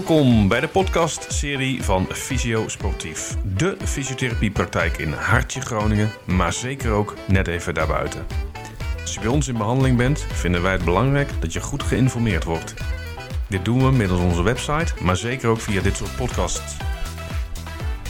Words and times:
Welkom 0.00 0.48
bij 0.48 0.60
de 0.60 0.68
podcastserie 0.68 1.82
van 1.82 2.06
Fysio 2.12 2.68
Sportief. 2.68 3.36
De 3.56 3.76
fysiotherapiepraktijk 3.84 4.98
in 4.98 5.12
Hartje 5.12 5.60
Groningen, 5.60 6.10
maar 6.26 6.52
zeker 6.52 6.90
ook 6.90 7.16
net 7.26 7.46
even 7.46 7.74
daarbuiten. 7.74 8.26
Als 9.00 9.14
je 9.14 9.20
bij 9.20 9.28
ons 9.28 9.48
in 9.48 9.56
behandeling 9.56 9.96
bent, 9.96 10.26
vinden 10.32 10.62
wij 10.62 10.72
het 10.72 10.84
belangrijk 10.84 11.30
dat 11.40 11.52
je 11.52 11.60
goed 11.60 11.82
geïnformeerd 11.82 12.44
wordt. 12.44 12.74
Dit 13.48 13.64
doen 13.64 13.84
we 13.84 13.90
middels 13.90 14.20
onze 14.20 14.42
website, 14.42 14.92
maar 15.02 15.16
zeker 15.16 15.48
ook 15.48 15.60
via 15.60 15.82
dit 15.82 15.96
soort 15.96 16.16
podcasts. 16.16 16.76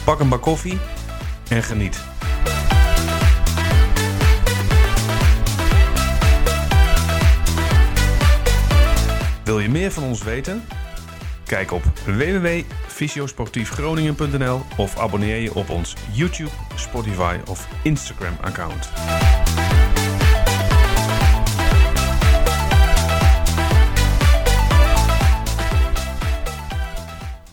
Pak 0.03 0.19
een 0.19 0.29
bak 0.29 0.41
koffie 0.41 0.77
en 1.49 1.63
geniet. 1.63 2.03
Wil 9.43 9.59
je 9.59 9.69
meer 9.69 9.91
van 9.91 10.03
ons 10.03 10.23
weten? 10.23 10.63
Kijk 11.51 11.71
op 11.71 11.83
www.fysiosportiefgroningen.nl 12.05 14.61
of 14.77 14.99
abonneer 14.99 15.37
je 15.37 15.55
op 15.55 15.69
ons 15.69 15.95
YouTube, 16.13 16.49
Spotify 16.75 17.37
of 17.49 17.67
Instagram 17.83 18.33
account. 18.41 18.89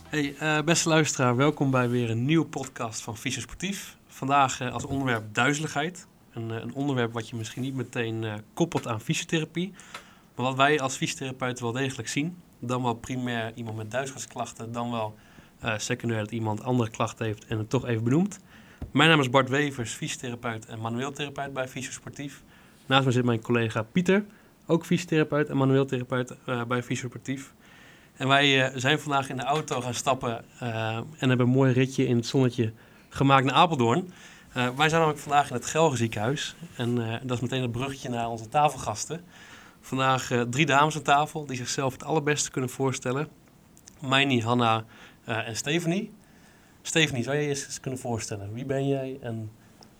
Hey, 0.09 0.35
eh, 0.39 0.61
beste 0.63 0.89
luisteraar, 0.89 1.35
welkom 1.35 1.71
bij 1.71 1.89
weer 1.89 2.09
een 2.09 2.25
nieuwe 2.25 2.45
podcast 2.45 3.01
van 3.01 3.17
Fysio 3.17 3.41
Sportief. 3.41 3.97
Vandaag 4.07 4.61
eh, 4.61 4.73
als 4.73 4.85
onderwerp 4.85 5.33
duizeligheid. 5.33 6.07
Een, 6.33 6.51
eh, 6.51 6.61
een 6.61 6.73
onderwerp 6.73 7.13
wat 7.13 7.29
je 7.29 7.35
misschien 7.35 7.61
niet 7.61 7.75
meteen 7.75 8.25
koppelt 8.53 8.87
aan 8.87 9.01
fysiotherapie. 9.01 9.73
Maar 10.35 10.45
wat 10.45 10.55
wij 10.55 10.79
als 10.79 10.95
fysiotherapeuten 10.95 11.63
wel 11.63 11.73
degelijk 11.73 12.07
zien. 12.07 12.37
Dan 12.59 12.83
wel 12.83 12.93
primair 12.93 13.51
iemand 13.55 13.77
met 13.77 13.91
duizeligheidsklachten, 13.91 14.71
dan 14.71 14.91
wel 14.91 15.15
eh, 15.59 15.73
secundair 15.77 16.19
dat 16.19 16.31
iemand 16.31 16.63
andere 16.63 16.89
klachten 16.89 17.25
heeft 17.25 17.45
en 17.45 17.57
het 17.57 17.69
toch 17.69 17.85
even 17.85 18.03
benoemt. 18.03 18.39
Mijn 18.91 19.09
naam 19.09 19.19
is 19.19 19.29
Bart 19.29 19.49
Wevers, 19.49 19.93
fysiotherapeut 19.93 20.65
en 20.65 20.79
manueel 20.79 21.11
therapeut 21.11 21.53
bij 21.53 21.67
Fysio 21.67 21.91
Sportief. 21.91 22.43
Naast 22.85 23.05
me 23.05 23.11
zit 23.11 23.25
mijn 23.25 23.41
collega 23.41 23.81
Pieter, 23.81 24.25
ook 24.65 24.85
fysiotherapeut 24.85 25.49
en 25.49 25.57
manueel 25.57 25.85
therapeut 25.85 26.35
eh, 26.45 26.63
bij 26.63 26.83
Fysio 26.83 27.07
Sportief. 27.07 27.53
En 28.15 28.27
wij 28.27 28.65
eh, 28.65 28.71
zijn 28.75 28.99
vandaag 28.99 29.29
in 29.29 29.37
de 29.37 29.43
auto 29.43 29.81
gaan 29.81 29.93
stappen 29.93 30.45
en 30.59 31.05
hebben 31.29 31.39
een 31.39 31.53
mooi 31.53 31.73
ritje 31.73 32.07
in 32.07 32.15
het 32.15 32.25
zonnetje 32.25 32.73
gemaakt 33.09 33.45
naar 33.45 33.55
Apeldoorn. 33.55 34.13
Wij 34.53 34.89
zijn 34.89 34.91
namelijk 34.91 35.19
vandaag 35.19 35.49
in 35.49 35.55
het 35.55 35.65
Gelre 35.65 35.95
ziekenhuis. 35.95 36.55
En 36.75 36.95
dat 37.23 37.37
is 37.37 37.39
meteen 37.39 37.61
het 37.61 37.71
bruggetje 37.71 38.09
naar 38.09 38.29
onze 38.29 38.49
tafelgasten. 38.49 39.23
Vandaag 39.81 40.31
eh, 40.31 40.41
drie 40.41 40.65
dames 40.65 40.95
aan 40.95 41.01
tafel 41.01 41.45
die 41.45 41.57
zichzelf 41.57 41.93
het 41.93 42.03
allerbeste 42.03 42.51
kunnen 42.51 42.69
voorstellen. 42.69 43.27
Meini, 43.99 44.41
Hanna 44.41 44.85
eh, 45.23 45.47
en 45.47 45.55
Stephanie. 45.55 46.11
Stephanie, 46.81 47.23
zou 47.23 47.35
jij 47.35 47.45
je 47.45 47.49
eens 47.49 47.79
kunnen 47.79 47.99
voorstellen? 47.99 48.53
Wie 48.53 48.65
ben 48.65 48.87
jij 48.87 49.17
en 49.21 49.51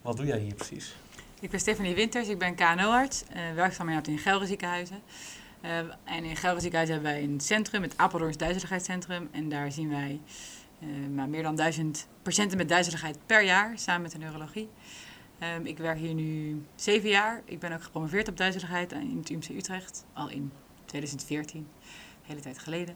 wat 0.01 0.17
doe 0.17 0.25
jij 0.25 0.39
hier 0.39 0.53
precies? 0.53 0.95
Ik 1.39 1.49
ben 1.49 1.59
Stephanie 1.59 1.95
Winters, 1.95 2.27
ik 2.27 2.39
ben 2.39 2.55
KNO-arts, 2.55 3.23
uh, 3.23 3.53
werkzaam 3.55 3.87
inderdaad 3.87 4.13
in 4.13 4.17
Gelre 4.17 4.45
ziekenhuizen. 4.45 5.01
Uh, 5.61 5.77
en 6.03 6.23
in 6.23 6.35
Gelre 6.35 6.59
ziekenhuis 6.59 6.89
hebben 6.89 7.11
wij 7.11 7.23
een 7.23 7.39
centrum, 7.39 7.81
het 7.81 7.93
Apeldoorns 7.97 8.37
Duizeligheidscentrum. 8.37 9.29
En 9.31 9.49
daar 9.49 9.71
zien 9.71 9.89
wij 9.89 10.19
maar 11.13 11.29
meer 11.29 11.43
dan 11.43 11.55
duizend 11.55 12.07
patiënten 12.21 12.57
met 12.57 12.69
duizeligheid 12.69 13.17
per 13.25 13.43
jaar, 13.43 13.71
samen 13.75 14.01
met 14.01 14.11
de 14.11 14.17
neurologie. 14.17 14.69
Um, 15.43 15.65
ik 15.65 15.77
werk 15.77 15.97
hier 15.97 16.13
nu 16.13 16.63
zeven 16.75 17.09
jaar. 17.09 17.41
Ik 17.45 17.59
ben 17.59 17.71
ook 17.71 17.83
gepromoveerd 17.83 18.27
op 18.27 18.37
duizeligheid 18.37 18.91
in 18.91 19.17
het 19.17 19.29
UMC 19.29 19.49
Utrecht, 19.49 20.05
al 20.13 20.29
in 20.29 20.51
2014 20.85 21.67
hele 22.29 22.41
tijd 22.41 22.59
geleden. 22.59 22.95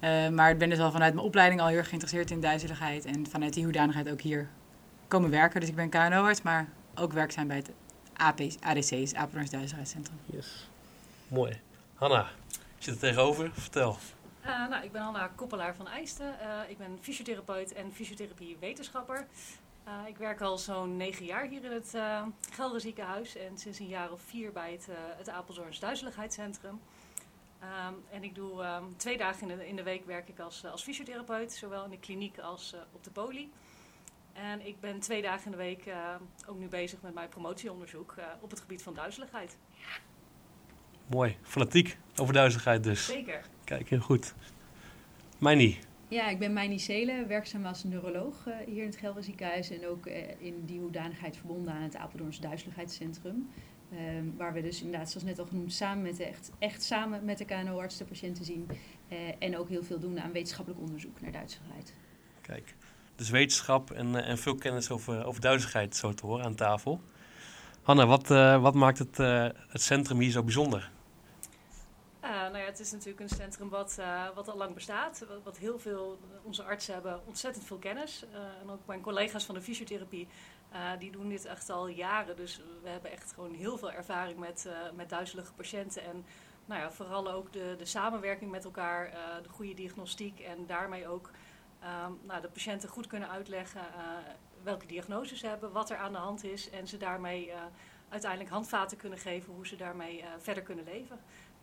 Uh, 0.00 0.28
maar 0.36 0.50
ik 0.50 0.58
ben 0.58 0.68
dus 0.68 0.78
al 0.78 0.90
vanuit 0.90 1.14
mijn 1.14 1.26
opleiding 1.26 1.60
al 1.60 1.66
heel 1.66 1.76
erg 1.76 1.88
geïnteresseerd 1.88 2.30
in 2.30 2.40
duizeligheid. 2.40 3.04
En 3.04 3.26
vanuit 3.26 3.54
die 3.54 3.64
hoedanigheid 3.64 4.10
ook 4.10 4.20
hier 4.20 4.48
komen 5.08 5.30
werken. 5.30 5.60
Dus 5.60 5.68
ik 5.68 5.74
ben 5.74 5.88
KNO-arts, 5.88 6.42
maar 6.42 6.68
ook 6.94 7.12
werkzaam 7.12 7.46
bij 7.46 7.56
het 7.56 7.70
AP, 8.16 8.40
ADC's, 8.60 9.14
Apeldoorns 9.14 9.50
Duizeligheidscentrum. 9.50 10.18
Yes, 10.26 10.68
mooi. 11.28 11.60
Hanna, 11.94 12.28
je 12.48 12.56
zit 12.78 12.94
er 12.94 13.00
tegenover. 13.00 13.50
Vertel. 13.54 13.96
Uh, 14.46 14.68
nou, 14.68 14.84
ik 14.84 14.92
ben 14.92 15.02
Hanna 15.02 15.30
Koppelaar 15.34 15.74
van 15.74 15.88
Eijsten. 15.88 16.26
Uh, 16.42 16.70
ik 16.70 16.78
ben 16.78 16.98
fysiotherapeut 17.00 17.72
en 17.72 17.92
fysiotherapie-wetenschapper. 17.92 19.26
Uh, 19.88 20.08
ik 20.08 20.16
werk 20.16 20.40
al 20.40 20.58
zo'n 20.58 20.96
negen 20.96 21.24
jaar 21.24 21.46
hier 21.46 21.64
in 21.64 21.72
het 21.72 21.92
uh, 21.94 22.22
Gelre 22.50 22.80
ziekenhuis 22.80 23.36
en 23.36 23.58
sinds 23.58 23.78
een 23.78 23.88
jaar 23.88 24.12
of 24.12 24.20
vier 24.20 24.52
bij 24.52 24.72
het, 24.72 24.86
uh, 24.88 24.94
het 24.98 25.28
Apeldoorns 25.28 25.80
Duizeligheidscentrum. 25.80 26.80
Um, 27.88 28.04
en 28.10 28.22
ik 28.22 28.34
doe 28.34 28.64
um, 28.64 28.96
twee 28.96 29.16
dagen 29.16 29.50
in 29.50 29.58
de, 29.58 29.68
in 29.68 29.76
de, 29.76 29.82
week 29.82 30.06
werk 30.06 30.28
ik 30.28 30.38
als, 30.38 30.64
als 30.64 30.82
fysiotherapeut, 30.82 31.52
zowel 31.52 31.84
in 31.84 31.90
de 31.90 31.98
kliniek 31.98 32.38
als 32.38 32.74
op 32.92 33.04
de 33.04 33.10
poli. 33.10 33.52
En 34.32 34.66
ik 34.66 34.80
ben 34.80 35.00
twee 35.00 35.22
dagen 35.22 35.44
in 35.44 35.50
de 35.50 35.56
week 35.56 35.84
ook 36.46 36.58
nu 36.58 36.68
bezig 36.68 37.02
met 37.02 37.14
mijn 37.14 37.28
promotieonderzoek 37.28 38.14
op 38.40 38.50
het 38.50 38.60
gebied 38.60 38.82
van 38.82 38.94
duizeligheid. 38.94 39.56
Mooi, 41.06 41.36
fanatiek 41.42 41.98
over 42.16 42.34
duizeligheid 42.34 42.84
dus. 42.84 43.06
Zeker. 43.06 43.44
Kijk, 43.64 43.88
heel 43.88 44.00
goed. 44.00 44.34
Meini. 45.38 45.78
Ja, 46.12 46.28
ik 46.28 46.38
ben 46.38 46.52
Meini 46.52 46.78
Seelen, 46.78 47.28
werkzaam 47.28 47.66
als 47.66 47.84
neuroloog 47.84 48.46
uh, 48.46 48.54
hier 48.66 48.82
in 48.82 48.88
het 48.88 48.96
Gelre 48.96 49.22
ziekenhuis 49.22 49.70
en 49.70 49.86
ook 49.86 50.06
uh, 50.06 50.14
in 50.38 50.64
die 50.64 50.80
hoedanigheid 50.80 51.36
verbonden 51.36 51.72
aan 51.72 51.82
het 51.82 51.96
Apeldoorns 51.96 52.40
Duizeligheidscentrum. 52.40 53.48
Uh, 53.92 53.98
waar 54.36 54.52
we 54.52 54.62
dus 54.62 54.82
inderdaad, 54.82 55.10
zoals 55.10 55.26
net 55.26 55.38
al 55.38 55.46
genoemd, 55.46 55.72
samen 55.72 56.02
met 56.02 56.20
echt, 56.20 56.50
echt 56.58 56.82
samen 56.82 57.24
met 57.24 57.38
de 57.38 57.44
KNO-arts 57.44 57.96
de 57.96 58.04
patiënten 58.04 58.44
zien. 58.44 58.68
eh, 59.08 59.18
en 59.38 59.58
ook 59.58 59.68
heel 59.68 59.82
veel 59.82 59.98
doen 59.98 60.20
aan 60.20 60.32
wetenschappelijk 60.32 60.82
onderzoek 60.82 61.20
naar 61.20 61.32
duizeligheid. 61.32 61.94
Kijk, 62.40 62.74
dus 63.16 63.30
wetenschap 63.30 63.90
en, 63.90 64.16
eh, 64.16 64.28
en 64.28 64.38
veel 64.38 64.54
kennis 64.54 64.90
over, 64.90 65.24
over 65.24 65.40
duizeligheid 65.40 65.96
zo 65.96 66.12
te 66.12 66.26
horen 66.26 66.44
aan 66.44 66.54
tafel. 66.54 67.00
Hanna, 67.82 68.06
wat, 68.06 68.28
wat 68.60 68.74
maakt 68.74 68.98
het, 68.98 69.16
het 69.68 69.82
centrum 69.82 70.20
hier 70.20 70.30
zo 70.30 70.42
bijzonder? 70.42 70.90
Nou 72.32 72.58
ja, 72.58 72.64
het 72.64 72.80
is 72.80 72.92
natuurlijk 72.92 73.20
een 73.20 73.36
centrum 73.36 73.68
wat, 73.68 73.96
uh, 74.00 74.28
wat 74.34 74.48
al 74.48 74.56
lang 74.56 74.74
bestaat. 74.74 75.24
Wat, 75.28 75.42
wat, 75.42 75.58
heel 75.58 75.78
veel, 75.78 76.18
onze 76.42 76.62
artsen 76.62 76.94
hebben 76.94 77.20
ontzettend 77.26 77.64
veel 77.64 77.78
kennis. 77.78 78.24
Uh, 78.30 78.36
en 78.62 78.70
ook 78.70 78.86
mijn 78.86 79.00
collega's 79.00 79.44
van 79.44 79.54
de 79.54 79.62
fysiotherapie, 79.62 80.28
die 80.98 81.10
doen 81.10 81.28
dit 81.28 81.44
echt 81.44 81.70
al 81.70 81.86
jaren. 81.86 82.36
Dus 82.36 82.62
we 82.82 82.88
hebben 82.88 83.10
echt 83.10 83.32
gewoon 83.32 83.54
heel 83.54 83.78
veel 83.78 83.92
ervaring 83.92 84.38
met, 84.38 84.68
met 84.94 85.08
duizelige 85.08 85.52
patiënten. 85.52 86.04
En 86.04 86.24
nou 86.64 86.80
ja, 86.80 86.90
vooral 86.90 87.30
ook 87.30 87.52
de, 87.52 87.74
de 87.78 87.84
samenwerking 87.84 88.50
met 88.50 88.64
elkaar, 88.64 89.10
de 89.42 89.48
goede 89.48 89.74
diagnostiek. 89.74 90.40
En 90.40 90.66
daarmee 90.66 91.08
ook 91.08 91.30
um, 92.06 92.18
nou, 92.22 92.40
de 92.40 92.48
patiënten 92.48 92.88
goed 92.88 93.06
kunnen 93.06 93.30
uitleggen 93.30 93.82
welke 94.62 94.86
diagnoses 94.86 95.38
ze 95.38 95.46
hebben, 95.46 95.72
wat 95.72 95.90
er 95.90 95.96
aan 95.96 96.12
de 96.12 96.18
hand 96.18 96.44
is. 96.44 96.70
En 96.70 96.86
ze 96.86 96.96
daarmee 96.96 97.52
uiteindelijk 98.08 98.50
handvaten 98.50 98.96
kunnen 98.96 99.18
geven 99.18 99.54
hoe 99.54 99.66
ze 99.66 99.76
daarmee 99.76 100.24
verder 100.38 100.62
kunnen 100.62 100.84
leven. 100.84 101.18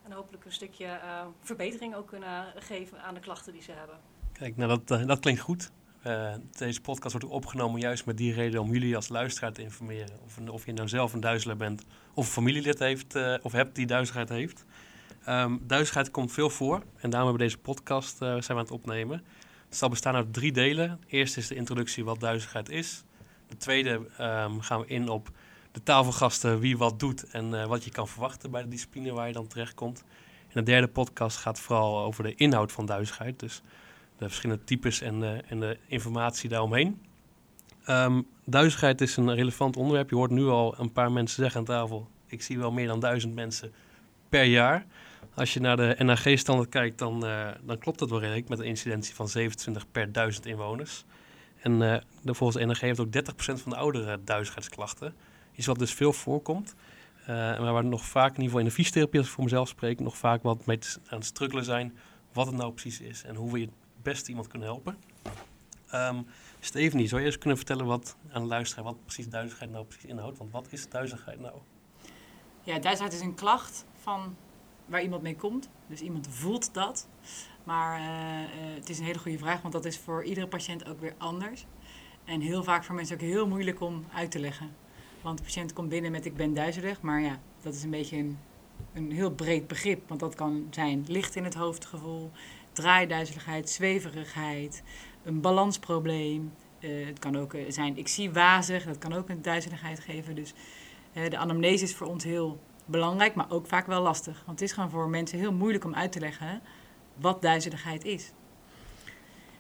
En 0.10 0.16
hopelijk 0.16 0.46
een 0.46 0.52
stukje 0.52 0.86
uh, 0.86 1.22
verbetering 1.42 1.96
ook 1.96 2.08
kunnen 2.08 2.46
geven 2.56 3.02
aan 3.02 3.14
de 3.14 3.20
klachten 3.20 3.54
die 3.54 3.62
ze 3.62 3.72
hebben. 3.72 3.96
Kijk, 4.32 4.58
nou 4.58 4.70
dat, 4.70 5.00
uh, 5.00 5.08
dat 5.08 5.20
klinkt 5.20 5.42
goed. 5.42 5.72
Uh, 6.08 6.34
deze 6.52 6.82
podcast 6.82 7.12
wordt 7.12 7.28
ook 7.28 7.34
opgenomen 7.34 7.80
juist 7.80 8.06
met 8.06 8.18
die 8.18 8.34
reden 8.34 8.62
om 8.62 8.72
jullie 8.72 8.96
als 8.96 9.08
luisteraar 9.08 9.54
te 9.54 9.62
informeren. 9.62 10.20
Of, 10.26 10.50
of 10.50 10.66
je 10.66 10.74
nou 10.74 10.88
zelf 10.88 11.14
een 11.14 11.20
duizelaar 11.20 11.58
bent 11.58 11.86
of 12.14 12.26
een 12.26 12.32
familielid 12.32 12.80
heeft 12.80 13.16
of 13.42 13.52
hebt 13.52 13.76
die 13.76 13.86
duizeligheid 13.86 14.30
heeft. 14.30 14.66
Um, 15.28 16.12
komt 16.12 16.32
veel 16.32 16.50
voor 16.50 16.76
en 16.76 17.10
daarom 17.10 17.30
hebben 17.30 17.34
we 17.34 17.38
deze 17.38 17.58
podcast 17.58 18.18
zijn 18.18 18.42
we 18.42 18.54
aan 18.54 18.58
het 18.58 18.72
opnemen. 18.72 19.24
Het 19.68 19.78
zal 19.78 19.90
bestaan 19.90 20.16
uit 20.16 20.34
drie 20.34 20.52
delen. 20.52 21.02
Eerst 21.08 21.38
is 21.38 21.48
de 21.48 21.56
introductie 21.56 22.06
wat 22.06 22.20
duizeligheid 22.20 22.70
is. 22.70 23.04
De 23.48 23.58
tweede 23.58 23.92
um, 24.20 24.62
gaan 24.62 24.80
we 24.80 24.88
in 24.88 25.10
op 25.10 25.30
tafelgasten 25.84 26.60
wie 26.60 26.78
wat 26.78 27.00
doet 27.00 27.24
en 27.24 27.52
uh, 27.52 27.66
wat 27.66 27.84
je 27.84 27.92
kan 27.92 28.08
verwachten 28.08 28.52
bij 28.52 28.62
de 28.62 28.68
discipline 28.68 29.14
waar 29.14 29.28
je 29.28 29.34
dan 29.34 29.48
terechtkomt. 29.48 30.04
En 30.48 30.54
de 30.54 30.64
derde 30.64 30.88
podcast 30.88 31.38
gaat 31.38 31.60
vooral 31.60 32.00
over 32.00 32.24
de 32.24 32.36
inhoud 32.36 32.72
van 32.72 32.86
duizigheid, 32.86 33.40
dus 33.40 33.62
de 34.18 34.26
verschillende 34.26 34.64
types 34.64 35.02
en, 35.02 35.22
uh, 35.22 35.52
en 35.52 35.60
de 35.60 35.78
informatie 35.88 36.50
daaromheen. 36.50 37.02
Um, 37.88 38.28
duizigheid 38.46 39.02
is 39.02 39.18
een 39.18 39.36
relevant 39.36 39.78
onderwerp. 39.78 40.10
Je 40.10 40.16
hoort 40.16 40.32
nu 40.32 40.46
al 40.46 40.76
een 40.78 40.92
paar 40.92 41.12
mensen 41.12 41.42
zeggen 41.42 41.60
aan 41.60 41.66
tafel, 41.66 42.08
ik 42.28 42.42
zie 42.42 42.58
wel 42.58 42.72
meer 42.72 42.88
dan 42.88 43.00
duizend 43.00 43.36
mensen 43.36 43.74
per 44.30 44.44
jaar. 44.44 44.86
Als 45.34 45.54
je 45.54 45.60
naar 45.60 45.78
de 45.78 45.96
NAG-standaard 45.98 46.70
kijkt, 46.70 46.98
dan, 46.98 47.20
dan 47.64 47.78
klopt 47.78 48.00
dat 48.00 48.10
wel 48.10 48.20
redelijk 48.20 48.50
met 48.50 48.60
een 48.60 48.66
incidentie 48.66 49.16
van 49.16 49.28
27 49.28 49.92
per 49.92 50.12
duizend 50.12 50.46
inwoners. 50.46 51.06
En 51.62 52.04
volgens 52.24 52.80
de 52.80 52.86
heeft 52.86 53.00
ook 53.00 53.14
30% 53.14 53.14
van 53.36 53.72
de 53.72 53.76
ouderen 53.76 54.26
duizigheidsklachten. 54.26 55.14
Iets 55.56 55.68
wat 55.68 55.80
dus 55.80 55.94
veel 55.94 56.14
voorkomt. 56.14 56.76
Uh, 57.22 57.28
maar 57.28 57.74
waar 57.74 57.86
nog 57.86 58.06
vaak, 58.06 58.30
in 58.30 58.36
ieder 58.36 58.46
geval 58.46 58.60
in 58.60 58.66
de 58.66 58.72
fysiotherapie, 58.72 59.20
als 59.20 59.28
ik 59.28 59.34
voor 59.34 59.44
mezelf 59.44 59.68
spreek, 59.68 60.00
nog 60.00 60.18
vaak 60.18 60.44
wat 60.44 60.66
mee 60.66 60.80
aan 61.08 61.18
het 61.18 61.26
struggelen 61.26 61.64
zijn. 61.64 61.98
Wat 62.34 62.46
het 62.46 62.56
nou 62.56 62.72
precies 62.72 63.02
is 63.02 63.24
en 63.24 63.36
hoe 63.36 63.52
we 63.52 63.60
het 63.60 63.70
beste 64.02 64.30
iemand 64.30 64.48
kunnen 64.48 64.68
helpen. 64.68 64.98
Um, 65.94 66.26
Stephanie, 66.60 67.08
zou 67.08 67.22
je 67.22 67.28
eens 67.28 67.38
kunnen 67.38 67.58
vertellen 67.58 67.86
wat 67.86 68.16
aan 68.32 68.48
de 68.48 68.82
wat 68.84 69.06
precies 69.06 69.30
duizigheid 69.30 69.72
nou 69.72 69.86
precies 69.86 70.10
inhoudt? 70.10 70.38
Want 70.38 70.52
wat 70.52 70.68
is 70.70 70.90
duizigheid 70.90 71.40
nou? 71.40 71.56
Ja, 72.64 72.80
duizigheid 72.80 73.14
is 73.14 73.22
een 73.22 73.36
klacht 73.36 73.86
van 74.02 74.36
waar 74.86 75.02
iemand 75.02 75.22
mee 75.22 75.36
komt. 75.36 75.70
Dus 75.88 76.02
iemand 76.02 76.28
voelt 76.30 76.74
dat. 76.74 77.08
Maar 77.64 78.00
eh, 78.00 78.44
eh, 78.44 78.76
het 78.76 78.90
is 78.90 79.00
een 79.00 79.06
hele 79.06 79.20
goede 79.20 79.38
vraag, 79.38 79.62
want 79.62 79.74
dat 79.74 79.86
is 79.86 79.98
voor 79.98 80.24
iedere 80.24 80.48
patiënt 80.48 80.88
ook 80.90 81.00
weer 81.00 81.14
anders. 81.18 81.66
En 82.26 82.42
heel 82.42 82.64
vaak 82.64 82.84
voor 82.84 82.96
mensen 82.96 83.16
ook 83.16 83.22
heel 83.22 83.48
moeilijk 83.48 83.82
om 83.82 84.06
uit 84.14 84.32
te 84.32 84.40
leggen. 84.40 84.76
Want 85.22 85.38
de 85.38 85.44
patiënt 85.44 85.74
komt 85.74 85.90
binnen 85.90 86.12
met 86.12 86.26
ik 86.26 86.36
ben 86.36 86.54
duizelig, 86.54 87.02
maar 87.02 87.22
ja, 87.22 87.40
dat 87.62 87.74
is 87.74 87.84
een 87.84 87.90
beetje 87.90 88.18
een, 88.18 88.38
een 88.94 89.12
heel 89.12 89.32
breed 89.32 89.68
begrip. 89.68 90.08
Want 90.08 90.20
dat 90.20 90.36
kan 90.36 90.68
zijn 90.70 91.06
licht 91.08 91.36
in 91.36 91.44
het 91.44 91.54
hoofdgevoel, 91.54 92.32
draaiduizeligheid, 92.72 93.70
zweverigheid, 93.70 94.84
een 95.24 95.42
balansprobleem. 95.42 96.54
Eh, 96.80 97.06
het 97.06 97.20
kan 97.20 97.38
ook 97.38 97.54
eh, 97.54 97.62
zijn 97.68 97.98
ik 97.98 98.08
zie 98.08 98.32
wazig, 98.32 98.86
dat 98.86 98.98
kan 98.98 99.14
ook 99.14 99.30
een 99.30 99.42
duizeligheid 99.42 100.00
geven. 100.00 100.36
Dus 100.36 100.54
de 101.14 101.38
anamnese 101.38 101.84
is 101.84 101.96
voor 101.96 102.08
ons 102.08 102.24
heel 102.24 102.60
belangrijk, 102.86 103.36
maar 103.36 103.52
ook 103.52 103.68
vaak 103.68 103.88
wel 103.88 104.02
lastig. 104.02 104.44
Want 104.46 104.60
het 104.60 104.70
is 104.70 104.76
gewoon 104.76 104.90
voor 104.90 105.10
mensen 105.10 105.40
heel 105.40 105.54
moeilijk 105.54 105.86
om 105.86 105.96
uit 105.96 106.12
te 106.12 106.20
leggen 106.20 106.62
wat 107.16 107.42
duizeligheid 107.42 108.04
is. 108.04 108.32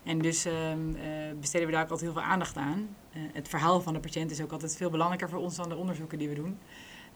En 0.09 0.19
dus 0.19 0.45
ehm, 0.45 0.95
eh, 0.95 1.03
besteden 1.39 1.67
we 1.67 1.73
daar 1.73 1.83
ook 1.83 1.89
altijd 1.89 2.11
heel 2.11 2.21
veel 2.21 2.29
aandacht 2.29 2.57
aan. 2.57 2.95
Eh, 3.11 3.21
het 3.33 3.47
verhaal 3.47 3.81
van 3.81 3.93
de 3.93 3.99
patiënt 3.99 4.31
is 4.31 4.41
ook 4.41 4.51
altijd 4.51 4.75
veel 4.75 4.89
belangrijker 4.89 5.29
voor 5.29 5.39
ons 5.39 5.55
dan 5.55 5.69
de 5.69 5.75
onderzoeken 5.75 6.17
die 6.17 6.29
we 6.29 6.35
doen. 6.35 6.59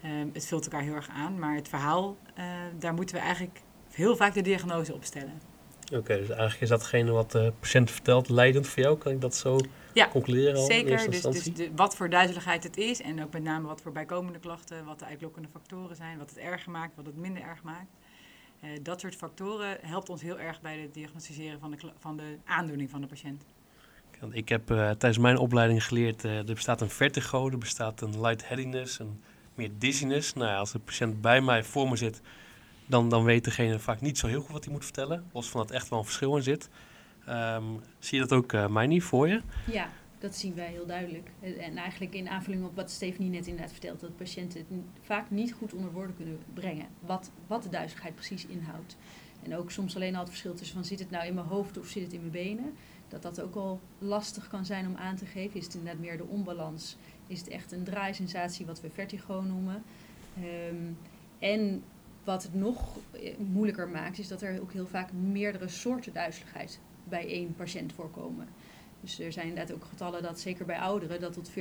Ehm, 0.01 0.28
het 0.34 0.45
vult 0.45 0.63
elkaar 0.63 0.81
heel 0.81 0.94
erg 0.94 1.10
aan, 1.10 1.40
maar 1.40 1.56
het 1.56 1.68
verhaal, 1.68 2.18
eh, 2.36 2.45
daar 2.80 2.94
moeten 2.94 3.16
we 3.16 3.22
eigenlijk 3.22 3.62
heel 3.92 4.16
vaak 4.16 4.34
de 4.34 4.42
diagnose 4.42 4.94
op 4.94 5.04
stellen. 5.04 5.42
Oké, 5.94 6.18
dus 6.18 6.30
eigenlijk 6.30 6.62
is 6.62 6.69
datgene 6.69 7.12
wat 7.12 7.31
de 7.31 7.54
patiënt 7.60 7.92
vertelt 7.92 8.30
leidend 8.30 8.68
voor 8.68 8.84
jou? 8.84 8.98
Kan 8.98 9.12
ik 9.12 9.22
dat 9.22 9.36
zo 9.36 9.60
Ja, 9.94 10.07
concluderen 10.07 10.56
al 10.56 10.66
Zeker, 10.66 11.10
dus, 11.10 11.22
dus 11.22 11.44
de, 11.44 11.72
wat 11.75 11.95
voor 11.95 12.10
duizeligheid 12.10 12.63
het 12.63 12.78
is 12.78 13.01
en 13.01 13.24
ook 13.24 13.34
met 13.34 13.44
name 13.44 13.68
wat 13.68 13.81
voor 13.81 13.92
bijkomende 13.92 14.40
klachten, 14.40 14.86
wat 14.86 15.00
de 15.00 15.06
uitlokkende 15.06 15.50
factoren 15.51 15.95
zijn, 15.95 16.18
wat 16.18 16.30
het 16.30 16.40
erger 16.40 16.72
maakt, 16.72 16.95
wat 16.95 17.06
het 17.06 17.16
minder 17.16 17.44
erg 17.44 17.63
maakt. 17.63 17.92
Eh, 18.63 18.69
dat 18.81 19.00
soort 19.00 19.15
factoren 19.15 19.77
helpt 19.81 20.10
ons 20.10 20.21
heel 20.21 20.39
erg 20.39 20.62
bij 20.62 20.80
het 20.80 20.94
diagnosticeren 20.94 21.60
van 21.60 21.71
de, 21.71 21.77
van 22.00 22.18
de 22.18 22.38
aandoening 22.45 22.89
van 22.89 23.01
de 23.01 23.07
patiënt. 23.07 23.45
Want 24.19 24.36
Ik 24.36 24.50
heb 24.50 24.71
eh, 24.71 24.77
tijdens 24.77 25.18
mijn 25.18 25.38
opleiding 25.38 25.86
geleerd, 25.86 26.25
eh, 26.25 26.38
er 26.38 26.45
bestaat 26.45 26.81
een 26.81 26.89
vertigo, 26.89 27.50
er 27.50 27.57
bestaat 27.57 28.01
een 28.01 28.21
lightheadedness, 28.21 29.00
een 29.00 29.21
meer 29.56 29.69
dizziness. 29.77 30.33
Nou 30.33 30.48
ja, 30.48 30.57
als 30.57 30.71
de 30.71 30.80
patiënt 30.80 31.21
bij 31.21 31.42
mij 31.42 31.63
voor 31.63 31.89
me 31.89 31.95
zit, 31.95 32.21
dan, 32.86 33.10
dan 33.10 33.24
weet 33.24 33.44
degene 33.44 33.80
vaak 33.80 34.01
niet 34.01 34.18
zo 34.18 34.27
heel 34.27 34.42
goed 34.42 34.51
wat 34.51 34.63
hij 34.63 34.74
moet 34.74 34.83
vertellen. 34.83 35.24
Los 35.31 35.50
van 35.50 35.62
dat 35.62 35.69
er 35.69 35.75
echt 35.75 35.89
wel 35.89 36.00
een 36.00 36.06
verschil 36.06 36.36
in 36.36 36.44
zit. 36.44 36.69
Ehm, 37.25 37.63
zie 38.00 38.19
je 38.19 38.27
dat 38.27 38.38
ook, 38.38 38.54
uh, 38.54 38.68
mij 38.68 38.88
niet 38.88 39.04
voor 39.04 39.27
je? 39.27 39.42
Ja, 39.71 39.89
dat 40.23 40.35
zien 40.35 40.55
wij 40.55 40.71
heel 40.71 40.85
duidelijk. 40.85 41.29
Eh, 41.39 41.65
En 41.67 41.77
eigenlijk 41.77 42.13
in 42.13 42.29
aanvulling 42.29 42.65
op 42.65 42.75
wat 42.75 42.91
Stephanie 42.91 43.29
net 43.29 43.47
inderdaad 43.47 43.71
vertelt, 43.71 43.99
dat 43.99 44.17
patiënten 44.17 44.59
het 44.59 44.79
vaak 45.01 45.29
niet 45.29 45.53
goed 45.53 45.73
onder 45.73 45.91
woorden 45.91 46.15
kunnen 46.15 46.39
brengen. 46.53 46.87
Wat, 46.99 47.31
wat 47.47 47.63
de 47.63 47.69
duizeligheid 47.69 48.15
precies 48.15 48.45
inhoudt. 48.45 48.95
En 49.43 49.55
ook 49.55 49.71
soms 49.71 49.95
alleen 49.95 50.13
al 50.13 50.19
het 50.19 50.29
verschil 50.29 50.53
tussen 50.53 50.75
van 50.75 50.85
zit 50.85 50.99
het 50.99 51.09
nou 51.09 51.25
in 51.25 51.33
mijn 51.33 51.47
hoofd 51.47 51.77
of 51.77 51.87
zit 51.87 52.03
het 52.03 52.13
in 52.13 52.19
mijn 52.19 52.31
benen. 52.31 52.73
Dat 53.07 53.21
dat 53.21 53.41
ook 53.41 53.55
al 53.55 53.79
lastig 53.97 54.47
kan 54.47 54.65
zijn 54.65 54.87
om 54.87 54.95
aan 54.95 55.15
te 55.15 55.25
geven. 55.25 55.59
Is 55.59 55.65
het 55.65 55.73
inderdaad 55.75 56.01
meer 56.01 56.17
de 56.17 56.27
onbalans? 56.27 56.97
Is 57.27 57.39
het 57.39 57.47
echt 57.47 57.71
een 57.71 57.83
draaisensatie 57.83 58.65
wat 58.65 58.81
we 58.81 58.89
vertigo 58.89 59.41
noemen? 59.41 59.83
Ehm, 60.37 60.91
en 61.39 61.83
wat 62.23 62.43
het 62.43 62.53
nog 62.53 62.97
eh, 63.11 63.37
moeilijker 63.37 63.89
maakt, 63.89 64.19
is 64.19 64.27
dat 64.27 64.41
er 64.41 64.61
ook 64.61 64.73
heel 64.73 64.87
vaak 64.87 65.11
meerdere 65.11 65.67
soorten 65.67 66.13
duizeligheid 66.13 66.79
bij 67.03 67.27
één 67.27 67.55
patiënt 67.55 67.93
voorkomen. 67.93 68.47
Dus 69.03 69.19
er 69.19 69.31
zijn 69.31 69.47
inderdaad 69.47 69.75
ook 69.75 69.85
getallen 69.85 70.21
dat 70.21 70.39
zeker 70.39 70.65
bij 70.65 70.77
ouderen 70.79 71.19
dat 71.19 71.33
tot 71.33 71.51
40% 71.51 71.53